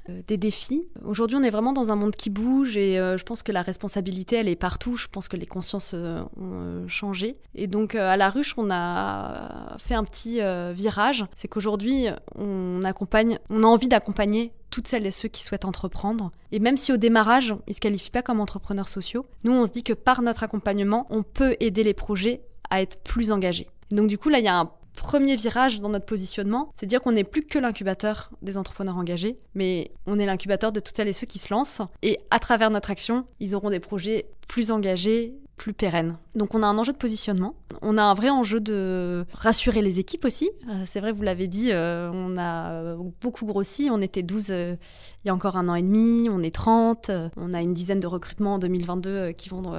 Euh, 0.08 0.22
des 0.26 0.36
défis. 0.36 0.86
Aujourd'hui, 1.04 1.36
on 1.36 1.42
est 1.42 1.50
vraiment 1.50 1.72
dans 1.72 1.92
un 1.92 1.96
monde 1.96 2.14
qui 2.14 2.30
bouge 2.30 2.76
et 2.76 2.98
euh, 2.98 3.18
je 3.18 3.24
pense 3.24 3.42
que 3.42 3.52
la 3.52 3.62
responsabilité, 3.62 4.36
elle 4.36 4.48
est 4.48 4.56
partout. 4.56 4.96
Je 4.96 5.08
pense 5.08 5.28
que 5.28 5.36
les 5.36 5.46
consciences 5.46 5.92
euh, 5.94 6.22
ont 6.40 6.86
changé. 6.88 7.36
Et 7.54 7.66
donc, 7.66 7.94
à 7.94 8.16
la 8.16 8.30
ruche, 8.30 8.54
on 8.56 8.70
a 8.70 9.76
fait 9.78 9.94
un 9.94 10.04
petit 10.04 10.40
virage. 10.72 11.24
C'est 11.34 11.48
qu'aujourd'hui, 11.48 12.06
on 12.36 12.82
accompagne, 12.82 13.38
on 13.50 13.62
a 13.62 13.66
envie 13.66 13.88
d'accompagner 13.88 14.52
toutes 14.70 14.86
celles 14.86 15.06
et 15.06 15.10
ceux 15.10 15.28
qui 15.28 15.42
souhaitent 15.42 15.64
entreprendre. 15.64 16.30
Et 16.52 16.58
même 16.58 16.76
si 16.76 16.92
au 16.92 16.96
démarrage, 16.96 17.54
ils 17.66 17.70
ne 17.70 17.74
se 17.74 17.80
qualifient 17.80 18.10
pas 18.10 18.22
comme 18.22 18.40
entrepreneurs 18.40 18.88
sociaux, 18.88 19.26
nous, 19.44 19.52
on 19.52 19.66
se 19.66 19.72
dit 19.72 19.82
que 19.82 19.92
par 19.92 20.22
notre 20.22 20.42
accompagnement, 20.42 21.06
on 21.10 21.22
peut 21.22 21.56
aider 21.60 21.82
les 21.82 21.94
projets 21.94 22.42
à 22.70 22.82
être 22.82 23.02
plus 23.02 23.32
engagés. 23.32 23.68
donc, 23.90 24.08
du 24.08 24.18
coup, 24.18 24.28
là, 24.28 24.38
il 24.38 24.44
y 24.44 24.48
a 24.48 24.58
un 24.58 24.70
premier 24.98 25.36
virage 25.36 25.80
dans 25.80 25.88
notre 25.88 26.06
positionnement, 26.06 26.72
c'est 26.78 26.86
dire 26.86 27.00
qu'on 27.00 27.12
n'est 27.12 27.24
plus 27.24 27.42
que 27.42 27.58
l'incubateur 27.58 28.30
des 28.42 28.56
entrepreneurs 28.56 28.96
engagés, 28.96 29.38
mais 29.54 29.92
on 30.06 30.18
est 30.18 30.26
l'incubateur 30.26 30.72
de 30.72 30.80
toutes 30.80 30.96
celles 30.96 31.08
et 31.08 31.12
ceux 31.12 31.26
qui 31.26 31.38
se 31.38 31.52
lancent. 31.52 31.82
Et 32.02 32.18
à 32.30 32.38
travers 32.38 32.70
notre 32.70 32.90
action, 32.90 33.26
ils 33.40 33.54
auront 33.54 33.70
des 33.70 33.80
projets 33.80 34.26
plus 34.48 34.70
engagés, 34.70 35.34
plus 35.56 35.74
pérennes. 35.74 36.16
Donc 36.34 36.54
on 36.54 36.62
a 36.62 36.66
un 36.66 36.78
enjeu 36.78 36.92
de 36.92 36.98
positionnement. 36.98 37.54
On 37.82 37.98
a 37.98 38.02
un 38.02 38.14
vrai 38.14 38.30
enjeu 38.30 38.60
de 38.60 39.26
rassurer 39.32 39.82
les 39.82 39.98
équipes 39.98 40.24
aussi. 40.24 40.48
Euh, 40.68 40.82
c'est 40.86 41.00
vrai, 41.00 41.12
vous 41.12 41.22
l'avez 41.22 41.48
dit, 41.48 41.72
euh, 41.72 42.10
on 42.12 42.38
a 42.38 42.96
beaucoup 43.20 43.44
grossi. 43.44 43.88
On 43.90 44.00
était 44.00 44.22
12 44.22 44.46
euh, 44.50 44.76
il 45.24 45.28
y 45.28 45.30
a 45.30 45.34
encore 45.34 45.56
un 45.56 45.68
an 45.68 45.74
et 45.74 45.82
demi, 45.82 46.28
on 46.30 46.42
est 46.42 46.54
30. 46.54 47.10
on 47.36 47.52
a 47.52 47.60
une 47.60 47.74
dizaine 47.74 48.00
de 48.00 48.06
recrutements 48.06 48.54
en 48.54 48.58
2022 48.58 49.32
qui 49.32 49.48
vont 49.48 49.74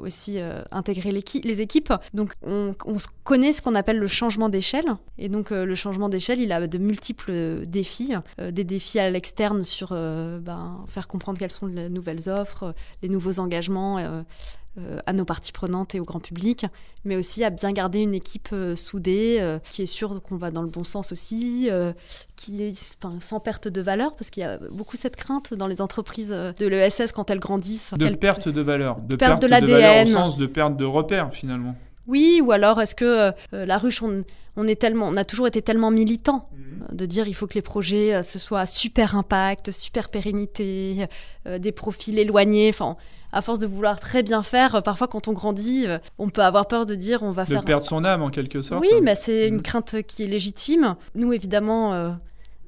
aussi 0.00 0.40
euh, 0.40 0.62
intégrer 0.70 1.10
les 1.10 1.60
équipes. 1.60 1.92
Donc 2.14 2.32
on, 2.42 2.72
connaît 3.24 3.52
ce 3.52 3.60
qu'on 3.60 3.74
appelle 3.74 3.98
le 3.98 4.08
changement 4.08 4.48
d'échelle. 4.48 4.86
Et 5.18 5.28
donc 5.28 5.52
euh, 5.52 5.64
le 5.64 5.74
changement 5.74 6.08
d'échelle, 6.08 6.40
il 6.40 6.52
a 6.52 6.66
de 6.66 6.78
multiples 6.78 7.66
défis. 7.66 8.14
Euh, 8.40 8.50
des 8.50 8.64
défis 8.64 8.98
à 8.98 9.10
l'externe 9.10 9.64
sur 9.64 9.90
ben, 9.90 10.84
faire 10.88 11.08
comprendre 11.08 11.38
quelles 11.38 11.52
sont 11.52 11.66
les 11.66 11.88
nouvelles 11.88 12.28
offres, 12.28 12.74
les 13.02 13.08
nouveaux 13.08 13.38
engagements 13.38 13.98
à 15.06 15.12
nos 15.12 15.24
parties 15.24 15.52
prenantes 15.52 15.94
et 15.94 16.00
au 16.00 16.04
grand 16.04 16.20
public, 16.20 16.66
mais 17.04 17.16
aussi 17.16 17.44
à 17.44 17.50
bien 17.50 17.72
garder 17.72 18.00
une 18.00 18.14
équipe 18.14 18.48
euh, 18.52 18.76
soudée, 18.76 19.38
euh, 19.40 19.58
qui 19.70 19.82
est 19.82 19.86
sûre 19.86 20.20
qu'on 20.22 20.36
va 20.36 20.50
dans 20.50 20.62
le 20.62 20.68
bon 20.68 20.84
sens 20.84 21.12
aussi, 21.12 21.68
qui 22.36 22.62
est 22.62 22.96
sans 23.20 23.40
perte 23.40 23.68
de 23.68 23.80
valeur, 23.80 24.14
parce 24.16 24.30
qu'il 24.30 24.42
y 24.42 24.46
a 24.46 24.58
beaucoup 24.70 24.96
cette 24.96 25.16
crainte 25.16 25.54
dans 25.54 25.66
les 25.66 25.80
entreprises 25.80 26.30
de 26.30 26.66
l'ESS 26.66 27.12
quand 27.12 27.30
elles 27.30 27.38
grandissent. 27.38 27.94
De 27.94 28.08
perte 28.10 28.48
de 28.48 28.60
valeur, 28.60 28.98
de 29.00 29.16
perte, 29.16 29.42
de 29.42 29.46
l'ADN. 29.46 30.08
Au 30.08 30.10
sens 30.10 30.36
de 30.36 30.46
perte 30.46 30.76
de 30.76 30.84
repère 30.84 31.32
finalement. 31.32 31.74
Oui, 32.06 32.40
ou 32.42 32.52
alors 32.52 32.80
est-ce 32.80 32.94
que 32.94 33.32
la 33.52 33.78
ruche, 33.78 34.02
on, 34.02 34.66
est 34.66 34.80
tellement, 34.80 35.08
on 35.08 35.14
a 35.14 35.24
toujours 35.24 35.46
été 35.46 35.62
tellement 35.62 35.90
militant 35.90 36.48
mhm. 36.52 36.67
De 36.92 37.06
dire 37.06 37.28
il 37.28 37.34
faut 37.34 37.46
que 37.46 37.54
les 37.54 37.62
projets 37.62 38.22
ce 38.22 38.38
soit 38.38 38.66
super 38.66 39.16
impact, 39.16 39.70
super 39.72 40.08
pérennité, 40.08 41.06
des 41.46 41.72
profils 41.72 42.18
éloignés. 42.18 42.70
Enfin, 42.70 42.96
à 43.32 43.42
force 43.42 43.58
de 43.58 43.66
vouloir 43.66 44.00
très 44.00 44.22
bien 44.22 44.42
faire, 44.42 44.76
euh, 44.76 44.80
parfois 44.80 45.08
quand 45.08 45.28
on 45.28 45.32
grandit, 45.32 45.86
euh, 45.86 45.98
on 46.18 46.30
peut 46.30 46.42
avoir 46.42 46.66
peur 46.66 46.86
de 46.86 46.94
dire 46.94 47.22
on 47.22 47.30
va 47.30 47.44
de 47.44 47.50
faire. 47.50 47.64
perdre 47.64 47.84
son 47.84 48.04
âme 48.04 48.22
en 48.22 48.30
quelque 48.30 48.62
sorte. 48.62 48.80
Oui, 48.80 49.00
mais 49.02 49.14
c'est 49.14 49.48
une 49.48 49.56
mm. 49.56 49.62
crainte 49.62 50.02
qui 50.02 50.24
est 50.24 50.26
légitime. 50.26 50.96
Nous, 51.14 51.32
évidemment, 51.32 51.92
euh, 51.92 52.10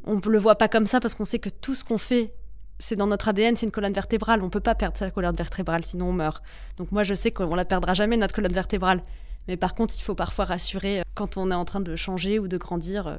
on 0.05 0.17
ne 0.17 0.21
le 0.29 0.39
voit 0.39 0.57
pas 0.57 0.69
comme 0.69 0.87
ça 0.87 1.00
parce 1.00 1.15
qu'on 1.15 1.25
sait 1.25 1.39
que 1.39 1.49
tout 1.49 1.75
ce 1.75 1.85
qu'on 1.85 1.99
fait, 1.99 2.35
c'est 2.79 2.97
dans 2.97 3.07
notre 3.07 3.29
ADN, 3.29 3.57
c'est 3.57 3.67
une 3.67 3.73
colonne 3.73 3.93
vertébrale. 3.93 4.41
On 4.43 4.47
ne 4.47 4.50
peut 4.50 4.61
pas 4.61 4.75
perdre 4.75 4.99
sa 4.99 5.11
colonne 5.11 5.35
vertébrale, 5.35 5.85
sinon 5.85 6.09
on 6.09 6.12
meurt. 6.12 6.43
Donc 6.77 6.93
moi, 6.93 7.03
je 7.03 7.15
sais 7.15 7.31
qu'on 7.31 7.55
la 7.55 7.65
perdra 7.65 7.95
jamais, 7.95 8.17
notre 8.17 8.35
colonne 8.35 8.53
vertébrale. 8.53 9.03
Mais 9.49 9.57
par 9.57 9.75
contre, 9.75 9.95
il 9.97 10.03
faut 10.03 10.15
parfois 10.15 10.45
rassurer 10.45 11.03
quand 11.15 11.37
on 11.37 11.50
est 11.50 11.55
en 11.55 11.65
train 11.65 11.81
de 11.81 11.97
changer 11.97 12.39
ou 12.39 12.49
de 12.49 12.59
grandir 12.59 13.19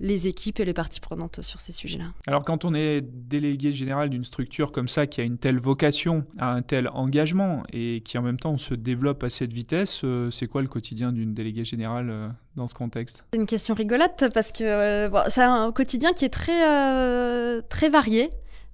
les 0.00 0.26
équipes 0.26 0.60
et 0.60 0.64
les 0.64 0.72
parties 0.72 1.00
prenantes 1.00 1.42
sur 1.42 1.60
ces 1.60 1.72
sujets-là. 1.72 2.06
Alors 2.26 2.42
quand 2.42 2.64
on 2.64 2.74
est 2.74 3.00
délégué 3.00 3.72
général 3.72 4.10
d'une 4.10 4.24
structure 4.24 4.72
comme 4.72 4.88
ça, 4.88 5.06
qui 5.06 5.20
a 5.20 5.24
une 5.24 5.38
telle 5.38 5.58
vocation, 5.58 6.24
a 6.38 6.52
un 6.52 6.62
tel 6.62 6.88
engagement 6.88 7.62
et 7.72 8.02
qui 8.04 8.18
en 8.18 8.22
même 8.22 8.38
temps 8.38 8.56
se 8.56 8.74
développe 8.74 9.24
à 9.24 9.30
cette 9.30 9.52
vitesse, 9.52 10.02
euh, 10.04 10.30
c'est 10.30 10.46
quoi 10.46 10.62
le 10.62 10.68
quotidien 10.68 11.12
d'une 11.12 11.34
déléguée 11.34 11.64
générale 11.64 12.10
euh, 12.10 12.28
dans 12.56 12.68
ce 12.68 12.74
contexte? 12.74 13.24
C'est 13.32 13.38
une 13.38 13.46
question 13.46 13.74
rigolote 13.74 14.24
parce 14.34 14.52
que 14.52 14.64
euh, 14.64 15.28
c'est 15.28 15.42
un 15.42 15.72
quotidien 15.72 16.12
qui 16.12 16.24
est 16.24 16.30
très, 16.30 17.62
très 17.68 17.88
varié. 17.88 18.30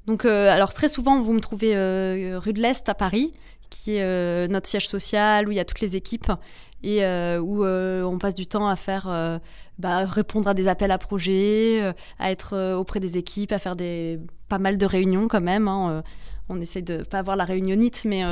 Donc, 0.07 0.27
alors 0.27 0.75
très 0.75 0.89
souvent, 0.89 1.21
vous 1.23 1.33
me 1.33 1.41
trouvez 1.41 1.75
rue 2.37 2.53
de 2.53 2.61
l'Est 2.61 2.89
à 2.89 2.95
Paris, 2.95 3.33
qui 3.71 3.97
est 3.97 4.49
notre 4.49 4.69
siège 4.69 4.87
social 4.87 5.49
où 5.49 5.51
il 5.51 5.57
y 5.57 5.61
a 5.61 5.65
toutes 5.65 5.81
les 5.81 5.97
équipes 5.97 6.31
et 6.85 7.39
où 7.39 7.65
on 7.65 8.19
passe 8.19 8.35
du 8.35 8.47
temps 8.47 8.69
à 8.69 8.77
faire 8.77 9.09
bah, 9.79 10.05
répondre 10.05 10.49
à 10.49 10.55
des 10.55 10.69
appels 10.69 10.93
à 10.93 10.99
projets, 10.99 11.83
euh, 11.83 11.93
à 12.19 12.31
être 12.31 12.55
euh, 12.55 12.77
auprès 12.77 13.01
des 13.01 13.17
équipes, 13.17 13.51
à 13.51 13.59
faire 13.59 13.75
des 13.75 14.21
pas 14.49 14.59
mal 14.59 14.79
de 14.79 14.87
réunions 14.87 15.27
quand 15.27 15.41
même. 15.41 15.67
Hein, 15.67 15.91
euh. 15.91 16.03
on 16.49 16.61
essaie 16.61 16.83
de 16.83 17.03
pas 17.03 17.19
avoir 17.19 17.35
la 17.35 17.45
réunionnite, 17.45 18.05
mais 18.05 18.23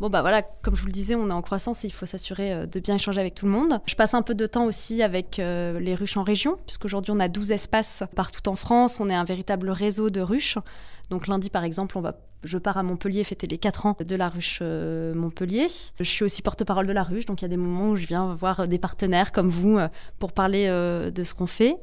bon 0.00 0.08
bah 0.08 0.22
voilà, 0.22 0.42
comme 0.42 0.74
je 0.74 0.80
vous 0.80 0.86
le 0.86 0.92
disais, 0.92 1.14
on 1.14 1.28
est 1.28 1.32
en 1.32 1.42
croissance 1.42 1.84
et 1.84 1.88
il 1.88 1.92
faut 1.92 2.06
s'assurer 2.06 2.66
de 2.66 2.80
bien 2.80 2.94
échanger 2.94 3.20
avec 3.20 3.34
tout 3.34 3.44
le 3.44 3.52
monde. 3.52 3.78
Je 3.84 3.94
passe 3.94 4.14
un 4.14 4.22
peu 4.22 4.34
de 4.34 4.46
temps 4.46 4.64
aussi 4.64 5.02
avec 5.02 5.36
les 5.36 5.94
ruches 5.94 6.16
en 6.16 6.22
région, 6.22 6.56
puisqu'aujourd'hui 6.64 7.12
on 7.14 7.20
a 7.20 7.28
12 7.28 7.52
espaces 7.52 8.02
partout 8.16 8.48
en 8.48 8.56
France, 8.56 8.98
on 8.98 9.10
est 9.10 9.14
un 9.14 9.24
véritable 9.24 9.68
réseau 9.68 10.08
de 10.08 10.22
ruches. 10.22 10.56
Donc 11.10 11.26
lundi 11.26 11.50
par 11.50 11.64
exemple, 11.64 11.98
on 11.98 12.00
va 12.00 12.16
je 12.44 12.58
pars 12.58 12.78
à 12.78 12.82
Montpellier 12.82 13.24
fêter 13.24 13.46
les 13.46 13.58
4 13.58 13.86
ans 13.86 13.96
de 13.98 14.16
la 14.16 14.28
ruche 14.28 14.60
euh, 14.62 15.14
Montpellier. 15.14 15.66
Je 15.98 16.04
suis 16.04 16.24
aussi 16.24 16.42
porte-parole 16.42 16.86
de 16.86 16.92
la 16.92 17.02
ruche, 17.02 17.26
donc 17.26 17.42
il 17.42 17.44
y 17.44 17.46
a 17.46 17.48
des 17.48 17.56
moments 17.56 17.90
où 17.90 17.96
je 17.96 18.06
viens 18.06 18.34
voir 18.34 18.66
des 18.66 18.78
partenaires 18.78 19.32
comme 19.32 19.50
vous 19.50 19.78
euh, 19.78 19.88
pour 20.18 20.32
parler 20.32 20.66
euh, 20.68 21.10
de 21.10 21.24
ce 21.24 21.34
qu'on 21.34 21.46
fait. 21.46 21.76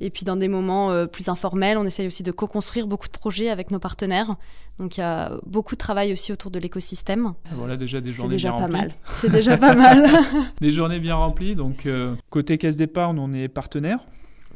Et 0.00 0.10
puis 0.10 0.24
dans 0.24 0.36
des 0.36 0.48
moments 0.48 1.06
plus 1.06 1.28
informels, 1.28 1.78
on 1.78 1.84
essaye 1.84 2.06
aussi 2.06 2.22
de 2.22 2.32
co-construire 2.32 2.86
beaucoup 2.86 3.06
de 3.06 3.12
projets 3.12 3.50
avec 3.50 3.70
nos 3.70 3.78
partenaires. 3.78 4.34
Donc 4.78 4.96
il 4.96 5.00
y 5.00 5.04
a 5.04 5.32
beaucoup 5.46 5.74
de 5.74 5.80
travail 5.80 6.12
aussi 6.12 6.32
autour 6.32 6.50
de 6.50 6.58
l'écosystème. 6.58 7.34
Voilà 7.52 7.76
déjà 7.76 8.00
des 8.00 8.10
journées 8.10 8.36
déjà 8.36 8.50
bien 8.50 8.60
pas 8.60 8.68
Mal. 8.68 8.94
C'est 9.04 9.30
déjà 9.30 9.56
pas 9.56 9.74
mal. 9.74 10.06
des 10.60 10.72
journées 10.72 11.00
bien 11.00 11.14
remplies. 11.14 11.54
Donc 11.54 11.86
côté 12.30 12.58
caisse 12.58 12.76
d'épargne, 12.76 13.18
on 13.18 13.32
est 13.32 13.48
partenaire. 13.48 14.00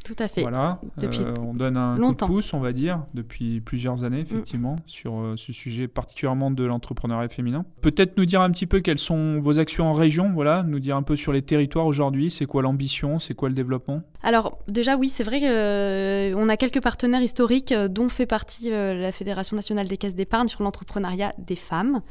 Tout 0.05 0.15
à 0.19 0.27
fait. 0.27 0.41
Voilà, 0.41 0.79
depuis 0.97 1.21
euh, 1.21 1.33
on 1.41 1.55
donne 1.55 1.77
un 1.77 1.97
coup 1.97 2.11
de 2.13 2.25
pouce, 2.25 2.53
on 2.53 2.59
va 2.59 2.73
dire, 2.73 3.01
depuis 3.15 3.59
plusieurs 3.59 4.03
années, 4.03 4.19
effectivement, 4.19 4.73
mm. 4.73 4.81
sur 4.85 5.17
euh, 5.17 5.33
ce 5.35 5.51
sujet 5.51 5.87
particulièrement 5.87 6.51
de 6.51 6.63
l'entrepreneuriat 6.63 7.27
féminin. 7.27 7.65
Peut-être 7.81 8.15
nous 8.15 8.25
dire 8.25 8.41
un 8.41 8.51
petit 8.51 8.67
peu 8.67 8.81
quelles 8.81 8.99
sont 8.99 9.39
vos 9.39 9.57
actions 9.57 9.89
en 9.89 9.93
région, 9.93 10.31
voilà, 10.31 10.61
nous 10.61 10.79
dire 10.79 10.95
un 10.95 11.01
peu 11.01 11.15
sur 11.15 11.33
les 11.33 11.41
territoires 11.41 11.87
aujourd'hui, 11.87 12.29
c'est 12.29 12.45
quoi 12.45 12.61
l'ambition, 12.61 13.17
c'est 13.17 13.33
quoi 13.33 13.49
le 13.49 13.55
développement? 13.55 14.03
Alors 14.21 14.59
déjà 14.67 14.95
oui, 14.95 15.09
c'est 15.09 15.23
vrai 15.23 15.39
qu'on 15.39 15.47
euh, 15.47 16.49
a 16.49 16.57
quelques 16.57 16.83
partenaires 16.83 17.23
historiques 17.23 17.73
dont 17.73 18.07
fait 18.07 18.27
partie 18.27 18.69
la 18.69 19.11
Fédération 19.11 19.55
nationale 19.55 19.87
des 19.87 19.97
caisses 19.97 20.15
d'épargne 20.15 20.49
sur 20.49 20.61
l'entrepreneuriat 20.61 21.33
des 21.39 21.55
femmes. 21.55 22.01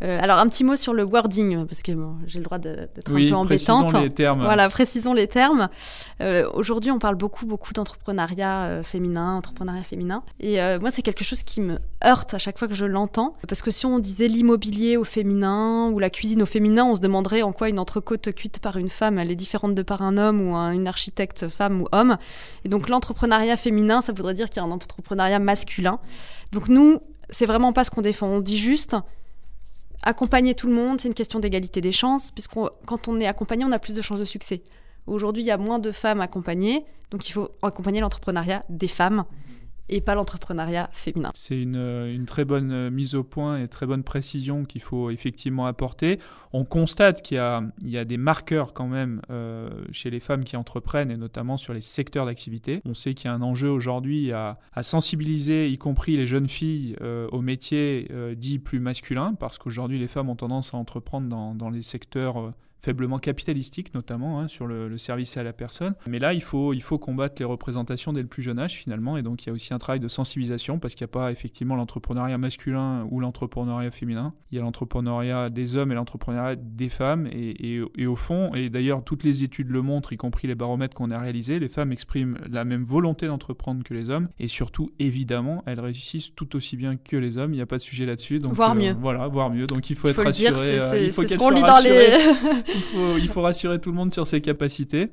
alors 0.00 0.38
un 0.38 0.48
petit 0.48 0.64
mot 0.64 0.74
sur 0.74 0.94
le 0.94 1.04
wording, 1.04 1.64
parce 1.66 1.82
que 1.82 1.92
j'ai 2.26 2.40
le 2.40 2.44
droit 2.44 2.58
d'être 2.58 3.08
un 3.08 3.14
peu 3.14 3.32
embêtante. 3.34 3.86
Précisons 3.86 4.00
les 4.00 4.10
termes. 4.10 4.42
Voilà, 4.42 4.68
précisons 4.68 5.14
les 5.14 5.28
termes. 5.28 5.68
aujourd'hui 6.54 6.90
on 6.90 6.98
parle 6.98 7.14
beaucoup 7.14 7.35
beaucoup, 7.44 7.72
d'entrepreneuriat 7.72 8.64
euh, 8.64 8.82
féminin, 8.82 9.34
entrepreneuriat 9.36 9.82
féminin. 9.82 10.22
Et 10.40 10.62
euh, 10.62 10.78
moi, 10.80 10.90
c'est 10.90 11.02
quelque 11.02 11.24
chose 11.24 11.42
qui 11.42 11.60
me 11.60 11.78
heurte 12.04 12.32
à 12.32 12.38
chaque 12.38 12.58
fois 12.58 12.68
que 12.68 12.74
je 12.74 12.84
l'entends. 12.84 13.36
Parce 13.46 13.60
que 13.60 13.70
si 13.70 13.84
on 13.84 13.98
disait 13.98 14.28
l'immobilier 14.28 14.96
au 14.96 15.04
féminin 15.04 15.88
ou 15.90 15.98
la 15.98 16.08
cuisine 16.08 16.42
au 16.42 16.46
féminin, 16.46 16.84
on 16.84 16.94
se 16.94 17.00
demanderait 17.00 17.42
en 17.42 17.52
quoi 17.52 17.68
une 17.68 17.78
entrecôte 17.78 18.32
cuite 18.32 18.60
par 18.60 18.76
une 18.76 18.88
femme, 18.88 19.18
elle 19.18 19.30
est 19.30 19.36
différente 19.36 19.74
de 19.74 19.82
par 19.82 20.02
un 20.02 20.16
homme 20.16 20.40
ou 20.40 20.54
une 20.54 20.86
architecte 20.86 21.48
femme 21.48 21.82
ou 21.82 21.88
homme. 21.92 22.16
Et 22.64 22.68
donc, 22.68 22.88
l'entrepreneuriat 22.88 23.56
féminin, 23.56 24.00
ça 24.00 24.12
voudrait 24.12 24.34
dire 24.34 24.48
qu'il 24.48 24.62
y 24.62 24.64
a 24.64 24.68
un 24.68 24.70
entrepreneuriat 24.70 25.38
masculin. 25.38 25.98
Donc, 26.52 26.68
nous, 26.68 27.00
c'est 27.28 27.46
vraiment 27.46 27.72
pas 27.72 27.84
ce 27.84 27.90
qu'on 27.90 28.02
défend. 28.02 28.28
On 28.28 28.38
dit 28.38 28.56
juste 28.56 28.96
accompagner 30.02 30.54
tout 30.54 30.68
le 30.68 30.72
monde, 30.74 31.00
c'est 31.00 31.08
une 31.08 31.14
question 31.14 31.40
d'égalité 31.40 31.80
des 31.80 31.92
chances, 31.92 32.30
puisque 32.30 32.52
quand 32.86 33.08
on 33.08 33.18
est 33.18 33.26
accompagné, 33.26 33.64
on 33.64 33.72
a 33.72 33.78
plus 33.78 33.94
de 33.94 34.02
chances 34.02 34.20
de 34.20 34.24
succès. 34.24 34.62
Aujourd'hui, 35.06 35.42
il 35.42 35.46
y 35.46 35.50
a 35.50 35.58
moins 35.58 35.78
de 35.78 35.92
femmes 35.92 36.20
accompagnées, 36.20 36.84
donc 37.10 37.28
il 37.28 37.32
faut 37.32 37.50
accompagner 37.62 38.00
l'entrepreneuriat 38.00 38.64
des 38.68 38.88
femmes 38.88 39.24
et 39.88 40.00
pas 40.00 40.14
l'entrepreneuriat 40.14 40.90
féminin. 40.92 41.30
C'est 41.34 41.60
une, 41.60 41.76
une, 41.76 42.26
très 42.26 42.44
bonne 42.44 42.72
euh, 42.72 42.90
mise 42.90 43.14
au 43.14 43.22
point 43.22 43.58
et 43.62 43.68
très 43.68 43.86
bonne 43.86 44.02
précision 44.02 44.64
qu'il 44.64 44.82
faut 44.82 45.10
effectivement 45.10 45.66
apporter. 45.66 46.18
On 46.52 46.64
constate 46.64 47.22
qu'il 47.22 47.36
y, 47.36 47.88
y, 47.88 47.98
a 47.98 48.04
des 48.04 48.16
marqueurs 48.16 48.72
quand 48.72 48.88
même 48.88 49.22
euh, 49.30 49.70
chez 49.92 50.10
les 50.10 50.20
femmes 50.20 50.44
qui 50.44 50.56
entreprennent 50.56 51.10
et 51.10 51.16
notamment 51.16 51.56
sur 51.56 51.72
les 51.72 51.80
secteurs 51.80 52.26
d'activité. 52.26 52.80
On 52.84 52.94
sait 52.94 53.14
qu'il 53.14 53.26
y 53.26 53.28
a 53.28 53.34
un 53.34 53.42
enjeu 53.42 53.68
aujourd'hui 53.68 54.32
à, 54.32 54.58
à, 54.72 54.82
sensibiliser, 54.82 55.68
y 55.68 55.78
compris 55.78 56.16
les 56.16 56.26
jeunes 56.26 56.48
filles, 56.48 56.96
euh, 57.00 57.28
aux 57.30 57.42
métiers 57.42 58.08
dits 58.36 58.58
plus 58.58 58.80
masculins 58.80 59.34
parce 59.38 59.58
qu'aujourd'hui 59.58 59.98
les 59.98 60.08
femmes 60.08 60.28
ont 60.28 60.36
tendance 60.36 60.74
à 60.74 60.76
entreprendre 60.76 61.28
dans, 61.28 61.54
dans 61.54 61.70
les 61.70 61.82
secteurs 61.82 62.52
faiblement 62.86 63.18
capitalistique 63.18 63.92
notamment 63.94 64.38
hein, 64.38 64.46
sur 64.46 64.68
le, 64.68 64.96
service 64.96 65.36
à 65.36 65.42
la 65.42 65.52
personne. 65.52 65.94
Mais 66.06 66.20
là, 66.20 66.32
il 66.32 66.42
faut, 66.42 66.72
il 66.72 66.82
faut 66.82 66.98
combattre 66.98 67.34
les 67.40 67.44
représentations 67.44 68.12
dès 68.12 68.22
le 68.22 68.28
plus 68.28 68.44
jeune 68.44 68.60
âge 68.60 68.74
finalement, 68.74 69.16
et 69.16 69.22
donc 69.22 69.42
il 69.42 69.48
y 69.48 69.50
a 69.50 69.52
aussi 69.52 69.74
un 69.74 69.78
travail 69.78 69.98
de 69.98 70.06
sensibilisation 70.06 70.78
parce 70.78 70.94
qu'il 70.94 71.04
n'y 71.04 71.10
a 71.10 71.12
pas 71.12 71.32
effectivement 71.32 71.74
l'entrepreneuriat 71.74 72.38
masculin 72.38 73.08
ou 73.10 73.18
l'entrepreneuriat 73.18 73.90
féminin. 73.90 74.34
Il 74.52 74.56
y 74.56 74.60
a 74.60 74.62
l'entrepreneuriat 74.62 75.50
des 75.50 75.74
hommes 75.74 75.90
et 75.90 75.96
l'entrepreneuriat 75.96 76.54
des 76.54 76.88
femmes, 76.88 77.26
et, 77.26 77.80
et, 77.96 78.06
au 78.06 78.14
fond, 78.14 78.54
et 78.54 78.70
d'ailleurs 78.70 79.02
toutes 79.02 79.24
les 79.24 79.42
études 79.42 79.70
le 79.70 79.82
montrent, 79.82 80.12
y 80.12 80.16
compris 80.16 80.46
les 80.46 80.54
baromètres 80.54 80.94
qu'on 80.94 81.10
a 81.10 81.18
réalisés, 81.18 81.58
les 81.58 81.68
femmes 81.68 81.90
expriment 81.90 82.38
la 82.48 82.64
même 82.64 82.84
volonté 82.84 83.26
d'entreprendre 83.26 83.82
que 83.82 83.94
les 83.94 84.10
hommes, 84.10 84.28
et 84.38 84.46
surtout 84.46 84.92
évidemment, 85.00 85.64
elles 85.66 85.80
réussissent 85.80 86.32
tout 86.36 86.54
aussi 86.54 86.76
bien 86.76 86.96
que 86.96 87.16
les 87.16 87.36
hommes. 87.36 87.52
Il 87.52 87.56
n'y 87.56 87.62
a 87.62 87.66
pas 87.66 87.78
de 87.78 87.82
sujet 87.82 88.06
là-dessus. 88.06 88.38
Donc, 88.38 88.52
voire 88.52 88.76
mieux. 88.76 88.94
Voilà, 89.00 89.26
voire 89.26 89.50
mieux. 89.50 89.66
Donc 89.66 89.90
il 89.90 89.96
faut 89.96 90.08
être 90.08 90.22
rassuré. 90.22 91.04
il 91.04 91.12
faut 91.12 91.22
qu'elles 91.24 91.40
soient 91.40 91.60
rassurées. 91.60 92.12
il, 93.18 93.28
faut, 93.28 93.42
rassurer 93.42 93.80
tout 93.80 93.90
le 93.90 93.96
monde 93.96 94.12
sur 94.12 94.26
ses 94.26 94.40
capacités. 94.40 95.10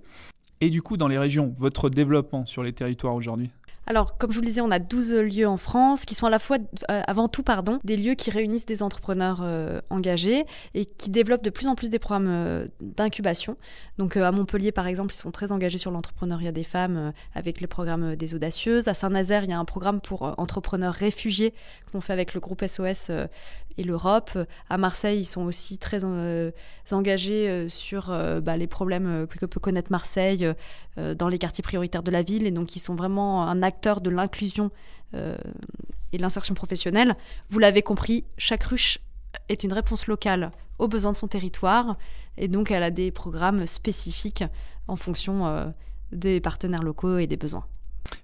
Et 0.61 0.69
du 0.69 0.81
coup, 0.81 0.97
dans 0.97 1.07
les 1.07 1.17
régions, 1.17 1.53
votre 1.57 1.89
développement 1.89 2.45
sur 2.45 2.63
les 2.63 2.73
territoires 2.73 3.15
aujourd'hui? 3.15 3.49
Alors, 3.85 4.17
comme 4.17 4.31
je 4.31 4.35
vous 4.35 4.41
le 4.41 4.47
disais, 4.47 4.61
on 4.61 4.71
a 4.71 4.79
12 4.79 5.13
lieux 5.15 5.47
en 5.47 5.57
France 5.57 6.05
qui 6.05 6.15
sont 6.15 6.25
à 6.25 6.29
la 6.29 6.39
fois, 6.39 6.57
euh, 6.89 7.01
avant 7.05 7.27
tout, 7.27 7.43
pardon, 7.43 7.79
des 7.83 7.97
lieux 7.97 8.13
qui 8.13 8.31
réunissent 8.31 8.65
des 8.65 8.81
entrepreneurs 8.81 9.41
euh, 9.43 9.81
engagés 9.89 10.45
et 10.73 10.85
qui 10.85 11.09
développent 11.09 11.43
de 11.43 11.49
plus 11.49 11.67
en 11.67 11.75
plus 11.75 11.89
des 11.89 11.99
programmes 11.99 12.29
euh, 12.29 12.65
d'incubation. 12.79 13.57
Donc, 13.97 14.15
à 14.15 14.31
Montpellier, 14.31 14.71
par 14.71 14.87
exemple, 14.87 15.13
ils 15.13 15.17
sont 15.17 15.31
très 15.31 15.51
engagés 15.51 15.77
sur 15.77 15.91
l'entrepreneuriat 15.91 16.53
des 16.53 16.63
femmes 16.63 17.11
avec 17.35 17.59
les 17.59 17.67
programmes 17.67 18.15
des 18.15 18.33
audacieuses. 18.33 18.87
À 18.87 18.93
Saint-Nazaire, 18.93 19.43
il 19.43 19.49
y 19.49 19.53
a 19.53 19.59
un 19.59 19.65
programme 19.65 19.99
pour 19.99 20.33
entrepreneurs 20.37 20.93
réfugiés 20.93 21.53
qu'on 21.91 21.99
fait 21.99 22.13
avec 22.13 22.33
le 22.33 22.39
groupe 22.39 22.65
SOS 22.65 23.11
et 23.77 23.83
l'Europe. 23.83 24.37
À 24.69 24.77
Marseille, 24.77 25.19
ils 25.19 25.25
sont 25.25 25.43
aussi 25.43 25.77
très 25.77 26.01
engagés 26.91 27.67
sur 27.69 28.15
bah, 28.41 28.57
les 28.57 28.67
problèmes 28.67 29.27
que 29.27 29.45
peut 29.45 29.59
connaître 29.59 29.91
Marseille 29.91 30.47
dans 30.97 31.27
les 31.27 31.39
quartiers 31.39 31.63
prioritaires 31.63 32.03
de 32.03 32.11
la 32.11 32.21
ville. 32.21 32.45
Et 32.45 32.51
donc, 32.51 32.75
ils 32.75 32.79
sont 32.79 32.95
vraiment 32.95 33.47
un 33.47 33.63
acteur 33.63 34.01
de 34.01 34.09
l'inclusion 34.09 34.71
euh, 35.15 35.37
et 36.11 36.17
de 36.17 36.21
l'insertion 36.21 36.53
professionnelle. 36.53 37.15
Vous 37.49 37.57
l'avez 37.57 37.81
compris, 37.81 38.23
chaque 38.37 38.65
ruche 38.65 38.99
est 39.49 39.63
une 39.63 39.73
réponse 39.73 40.05
locale 40.05 40.51
aux 40.77 40.87
besoins 40.87 41.11
de 41.11 41.17
son 41.17 41.27
territoire 41.27 41.97
et 42.37 42.47
donc 42.47 42.69
elle 42.69 42.83
a 42.83 42.91
des 42.91 43.09
programmes 43.09 43.65
spécifiques 43.65 44.43
en 44.87 44.95
fonction 44.95 45.47
euh, 45.47 45.65
des 46.11 46.39
partenaires 46.39 46.83
locaux 46.83 47.17
et 47.17 47.25
des 47.25 47.37
besoins. 47.37 47.65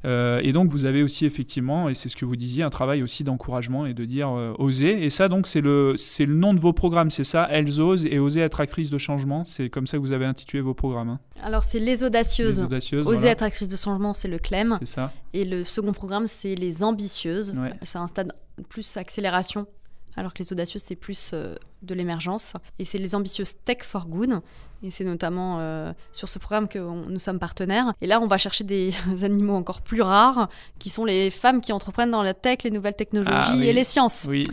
Euh, 0.05 0.39
et 0.43 0.51
donc 0.51 0.69
vous 0.69 0.86
avez 0.86 1.03
aussi 1.03 1.25
effectivement, 1.25 1.89
et 1.89 1.93
c'est 1.93 2.09
ce 2.09 2.15
que 2.15 2.25
vous 2.25 2.36
disiez, 2.36 2.63
un 2.63 2.69
travail 2.69 3.03
aussi 3.03 3.24
d'encouragement 3.24 3.86
et 3.86 3.93
de 3.93 4.05
dire 4.05 4.29
euh, 4.29 4.53
oser. 4.57 5.03
Et 5.03 5.09
ça 5.09 5.27
donc 5.29 5.48
c'est 5.48 5.62
le, 5.62 5.95
c'est 5.98 6.25
le 6.25 6.36
nom 6.36 6.53
de 6.53 6.59
vos 6.59 6.74
programmes, 6.74 7.09
c'est 7.09 7.24
ça 7.24 7.48
Elles 7.50 7.81
osent 7.81 8.05
et 8.05 8.19
oser 8.19 8.41
être 8.41 8.62
actrices 8.62 8.89
de 8.89 8.98
changement. 8.98 9.43
C'est 9.43 9.69
comme 9.69 9.88
ça 9.88 9.98
que 9.98 10.01
vous 10.01 10.12
avez 10.12 10.25
intitulé 10.25 10.62
vos 10.62 10.74
programmes. 10.74 11.09
Hein. 11.09 11.19
Alors 11.43 11.63
c'est 11.63 11.79
les 11.79 12.03
audacieuses. 12.03 12.67
Oser 12.93 13.27
être 13.27 13.43
actrice 13.43 13.67
de 13.67 13.75
changement, 13.75 14.13
c'est 14.13 14.27
le 14.27 14.39
CLEM. 14.39 14.77
C'est 14.79 14.88
ça. 14.88 15.12
Et 15.33 15.45
le 15.45 15.63
second 15.63 15.93
programme, 15.93 16.27
c'est 16.27 16.55
les 16.55 16.83
ambitieuses. 16.83 17.53
C'est 17.83 17.98
un 17.98 18.07
stade 18.07 18.33
plus 18.67 18.98
accélération 18.98 19.67
alors 20.19 20.33
que 20.33 20.39
les 20.39 20.51
audacieuses, 20.51 20.83
c'est 20.85 20.97
plus 20.97 21.31
euh, 21.33 21.55
de 21.81 21.95
l'émergence. 21.95 22.53
Et 22.77 22.83
c'est 22.83 22.97
les 22.97 23.15
ambitieuses 23.15 23.53
Tech 23.63 23.77
for 23.83 24.07
Good. 24.07 24.41
Et 24.83 24.91
c'est 24.91 25.05
notamment 25.05 25.57
euh, 25.59 25.93
sur 26.11 26.27
ce 26.27 26.39
programme 26.39 26.67
que 26.67 26.77
nous 26.77 27.19
sommes 27.19 27.39
partenaires. 27.39 27.93
Et 28.01 28.07
là, 28.07 28.19
on 28.19 28.27
va 28.27 28.38
chercher 28.38 28.65
des 28.65 28.91
animaux 29.23 29.55
encore 29.55 29.81
plus 29.81 30.01
rares, 30.01 30.49
qui 30.77 30.89
sont 30.89 31.05
les 31.05 31.31
femmes 31.31 31.61
qui 31.61 31.71
entreprennent 31.71 32.11
dans 32.11 32.21
la 32.21 32.33
tech, 32.33 32.59
les 32.63 32.71
nouvelles 32.71 32.95
technologies 32.95 33.61
ah 33.61 33.65
et 33.65 33.71
les 33.71 33.85
sciences. 33.85 34.25
Oui. 34.27 34.45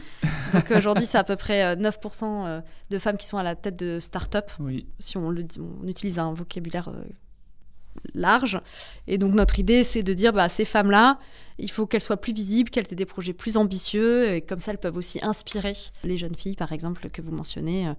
Donc 0.53 0.71
aujourd'hui, 0.77 1.05
c'est 1.05 1.19
à 1.19 1.25
peu 1.25 1.37
près 1.37 1.75
9% 1.75 2.47
euh, 2.47 2.61
de 2.91 2.99
femmes 3.01 3.17
qui 3.17 3.27
sont 3.27 3.39
à 3.39 3.43
la 3.43 3.57
tête 3.57 3.77
de 3.77 3.99
start-up. 3.99 4.51
Oui. 4.61 4.87
Si 5.01 5.17
on, 5.17 5.31
le, 5.31 5.45
on 5.83 5.89
utilise 5.89 6.21
un 6.21 6.33
vocabulaire 6.33 6.93
large. 8.15 8.61
Et 9.09 9.19
donc 9.19 9.35
notre 9.35 9.59
idée, 9.59 9.83
c'est 9.83 10.05
de 10.05 10.13
dire, 10.13 10.33
bah, 10.33 10.49
ces 10.49 10.65
femmes-là, 10.65 11.19
il 11.59 11.71
faut 11.71 11.87
qu'elles 11.87 12.03
soient 12.03 12.17
plus 12.17 12.33
visibles, 12.33 12.71
qu'elles 12.71 12.87
aient 12.91 12.97
des 12.97 13.07
projets 13.07 13.33
plus 13.33 13.57
ambitieux, 13.57 14.35
et 14.35 14.43
comme 14.43 14.61
ça, 14.61 14.73
elles 14.73 14.79
peuvent 14.79 14.97
aussi 14.97 15.19
inspirer 15.23 15.75
les 16.05 16.17
jeunes 16.17 16.35
filles, 16.35 16.57
par 16.57 16.73
exemple, 16.73 17.09
que 17.11 17.23
vous 17.23 17.33
mentionnez. 17.33 17.89
Euh, 17.89 17.95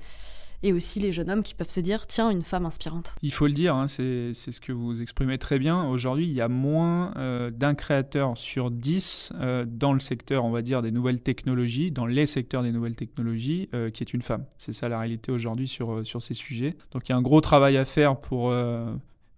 et 0.63 0.74
aussi 0.74 1.00
les 1.00 1.12
jeunes 1.12 1.30
hommes 1.30 1.43
qui 1.43 1.54
peuvent 1.54 1.70
se 1.70 1.80
dire 1.80 2.08
tiens 2.08 2.32
une 2.32 2.41
femme 2.41 2.65
inspirante. 2.65 3.13
Il 3.22 3.32
faut 3.32 3.46
le 3.46 3.54
dire, 3.54 3.76
hein, 3.76 3.88
c'est 3.88 4.34
ce 4.34 4.60
que 4.60 4.72
vous 4.72 5.04
exprimez 5.04 5.38
très 5.38 5.60
bien. 5.60 5.88
Aujourd'hui, 5.88 6.26
il 6.26 6.34
y 6.34 6.41
a 6.41 6.48
moins 6.48 7.13
euh, 7.15 7.52
d'un 7.52 7.76
créateur 7.76 8.36
sur 8.39 8.72
dix 8.72 9.32
euh, 9.36 9.65
dans 9.67 9.93
le 9.93 10.00
secteur, 10.00 10.46
on 10.46 10.50
va 10.50 10.63
dire, 10.63 10.82
des 10.82 10.89
nouvelles 10.89 11.22
technologies, 11.22 11.91
dans 11.91 12.08
les 12.08 12.26
secteurs 12.26 12.63
des 12.63 12.72
nouvelles 12.72 12.96
technologies, 12.96 13.70
qui 13.93 14.02
est 14.04 14.13
une 14.15 14.24
femme. 14.24 14.46
C'est 14.58 14.74
ça 14.74 14.89
la 14.89 14.98
réalité 14.98 15.32
aujourd'hui 15.32 15.67
sur, 15.67 16.04
sur 16.04 16.24
ces 16.24 16.34
sujets. 16.34 16.76
Donc 16.89 17.08
il 17.08 17.12
y 17.12 17.13
a 17.13 17.17
un 17.17 17.22
gros 17.22 17.39
travail 17.39 17.78
à 17.78 17.86
faire 17.86 18.20
pour 18.20 18.52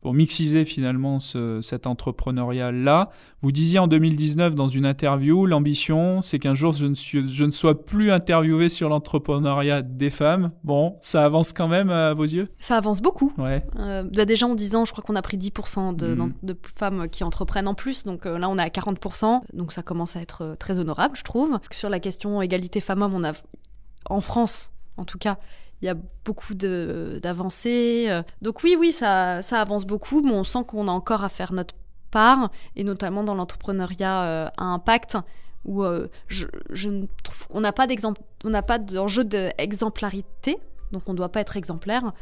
pour 0.01 0.13
mixiser 0.13 0.65
finalement 0.65 1.19
cet 1.19 1.87
entrepreneuriat-là. 1.87 3.09
Vous 3.41 3.51
disiez 3.51 3.79
en 3.79 3.87
2019 3.87 4.55
dans 4.55 4.69
une 4.69 4.85
interview, 4.85 5.45
l'ambition, 5.45 6.21
c'est 6.21 6.39
qu'un 6.39 6.53
jour 6.53 6.73
je 6.73 6.85
ne, 6.85 6.95
je 6.95 7.43
ne 7.43 7.51
sois 7.51 7.85
plus 7.85 8.11
interviewé 8.11 8.69
sur 8.69 8.89
l'entrepreneuriat 8.89 9.81
des 9.81 10.09
femmes. 10.09 10.51
Bon, 10.63 10.97
ça 11.01 11.25
avance 11.25 11.53
quand 11.53 11.67
même 11.67 11.89
à 11.89 12.13
vos 12.13 12.23
yeux? 12.23 12.49
Ça 12.59 12.77
avance 12.77 13.01
beaucoup. 13.01 13.33
Ouais. 13.37 13.65
Euh, 13.77 14.03
bah 14.03 14.25
déjà 14.25 14.47
en 14.47 14.55
10 14.55 14.75
ans, 14.75 14.85
je 14.85 14.91
crois 14.91 15.03
qu'on 15.03 15.15
a 15.15 15.21
pris 15.21 15.37
10% 15.37 15.95
de, 15.95 16.15
mm. 16.15 16.33
de, 16.43 16.57
femmes 16.77 17.07
qui 17.09 17.23
entreprennent 17.23 17.67
en 17.67 17.73
plus. 17.73 18.03
Donc 18.03 18.25
euh, 18.25 18.37
là, 18.37 18.49
on 18.49 18.57
est 18.57 18.61
à 18.61 18.67
40%. 18.67 19.41
Donc 19.53 19.73
ça 19.73 19.81
commence 19.81 20.15
à 20.15 20.21
être 20.21 20.43
euh, 20.43 20.55
très 20.55 20.79
honorable, 20.79 21.15
je 21.17 21.23
trouve. 21.23 21.59
Sur 21.71 21.89
la 21.89 21.99
question 21.99 22.41
égalité 22.41 22.79
femmes-hommes, 22.79 23.13
on 23.13 23.23
a, 23.23 23.33
en 24.09 24.21
France 24.21 24.71
en 24.99 25.05
tout 25.05 25.17
cas, 25.17 25.37
il 25.81 25.85
y 25.85 25.89
a 25.89 25.95
beaucoup 26.25 26.53
d'avancées. 26.53 28.07
Euh. 28.09 28.23
Donc 28.41 28.63
oui, 28.63 28.75
oui, 28.77 28.91
ça, 28.91 29.41
ça 29.41 29.61
avance 29.61 29.85
beaucoup, 29.85 30.21
mais 30.21 30.31
on 30.31 30.43
sent 30.43 30.63
qu'on 30.67 30.87
a 30.87 30.91
encore 30.91 31.23
à 31.23 31.29
faire 31.29 31.53
notre 31.53 31.75
part, 32.11 32.49
et 32.75 32.83
notamment 32.83 33.23
dans 33.23 33.35
l'entrepreneuriat 33.35 34.23
euh, 34.23 34.47
à 34.57 34.63
impact, 34.63 35.17
où 35.65 35.83
euh, 35.83 36.07
je, 36.27 36.47
je 36.71 36.89
trouve 37.23 37.47
on 37.51 37.61
n'a 37.61 37.71
pas 37.71 37.87
d'exemple, 37.87 38.21
on 38.43 38.49
n'a 38.49 38.63
pas 38.63 38.79
d'enjeu 38.79 39.23
d'exemplarité, 39.23 40.57
donc 40.91 41.03
on 41.07 41.13
ne 41.13 41.17
doit 41.17 41.29
pas 41.29 41.41
être 41.41 41.57
exemplaire. 41.57 42.13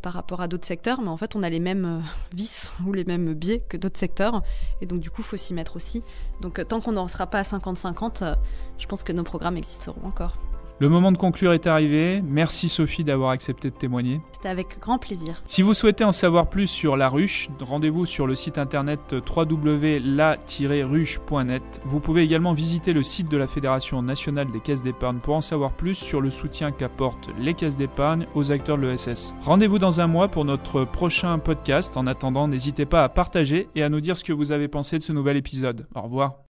par 0.00 0.14
rapport 0.14 0.40
à 0.40 0.48
d'autres 0.48 0.66
secteurs, 0.66 1.02
mais 1.02 1.10
en 1.10 1.18
fait 1.18 1.36
on 1.36 1.42
a 1.42 1.50
les 1.50 1.60
mêmes 1.60 2.02
vices 2.32 2.72
ou 2.86 2.94
les 2.94 3.04
mêmes 3.04 3.34
biais 3.34 3.62
que 3.68 3.76
d'autres 3.76 3.98
secteurs, 3.98 4.42
et 4.80 4.86
donc 4.86 5.00
du 5.00 5.10
coup 5.10 5.20
il 5.20 5.24
faut 5.24 5.36
s'y 5.36 5.52
mettre 5.52 5.76
aussi. 5.76 6.02
Donc 6.40 6.66
tant 6.66 6.80
qu'on 6.80 6.92
n'en 6.92 7.08
sera 7.08 7.26
pas 7.26 7.40
à 7.40 7.42
50-50, 7.42 8.36
je 8.78 8.86
pense 8.86 9.02
que 9.02 9.12
nos 9.12 9.24
programmes 9.24 9.58
existeront 9.58 10.06
encore. 10.06 10.38
Le 10.78 10.90
moment 10.90 11.10
de 11.10 11.16
conclure 11.16 11.54
est 11.54 11.66
arrivé. 11.66 12.20
Merci 12.22 12.68
Sophie 12.68 13.02
d'avoir 13.02 13.30
accepté 13.30 13.70
de 13.70 13.74
témoigner. 13.74 14.20
C'était 14.32 14.50
avec 14.50 14.78
grand 14.78 14.98
plaisir. 14.98 15.42
Si 15.46 15.62
vous 15.62 15.72
souhaitez 15.72 16.04
en 16.04 16.12
savoir 16.12 16.50
plus 16.50 16.66
sur 16.66 16.98
la 16.98 17.08
ruche, 17.08 17.48
rendez-vous 17.60 18.04
sur 18.04 18.26
le 18.26 18.34
site 18.34 18.58
internet 18.58 19.14
www.la-ruche.net. 19.14 21.62
Vous 21.86 22.00
pouvez 22.00 22.20
également 22.22 22.52
visiter 22.52 22.92
le 22.92 23.02
site 23.02 23.30
de 23.30 23.38
la 23.38 23.46
Fédération 23.46 24.02
nationale 24.02 24.52
des 24.52 24.60
caisses 24.60 24.82
d'épargne 24.82 25.20
pour 25.20 25.36
en 25.36 25.40
savoir 25.40 25.72
plus 25.72 25.94
sur 25.94 26.20
le 26.20 26.28
soutien 26.30 26.72
qu'apportent 26.72 27.30
les 27.38 27.54
caisses 27.54 27.76
d'épargne 27.76 28.26
aux 28.34 28.52
acteurs 28.52 28.76
de 28.76 28.86
l'ESS. 28.86 29.34
Rendez-vous 29.40 29.78
dans 29.78 30.02
un 30.02 30.06
mois 30.06 30.28
pour 30.28 30.44
notre 30.44 30.84
prochain 30.84 31.38
podcast. 31.38 31.96
En 31.96 32.06
attendant, 32.06 32.48
n'hésitez 32.48 32.84
pas 32.84 33.02
à 33.02 33.08
partager 33.08 33.70
et 33.74 33.82
à 33.82 33.88
nous 33.88 34.02
dire 34.02 34.18
ce 34.18 34.24
que 34.24 34.34
vous 34.34 34.52
avez 34.52 34.68
pensé 34.68 34.98
de 34.98 35.02
ce 35.02 35.12
nouvel 35.12 35.38
épisode. 35.38 35.86
Au 35.94 36.02
revoir. 36.02 36.40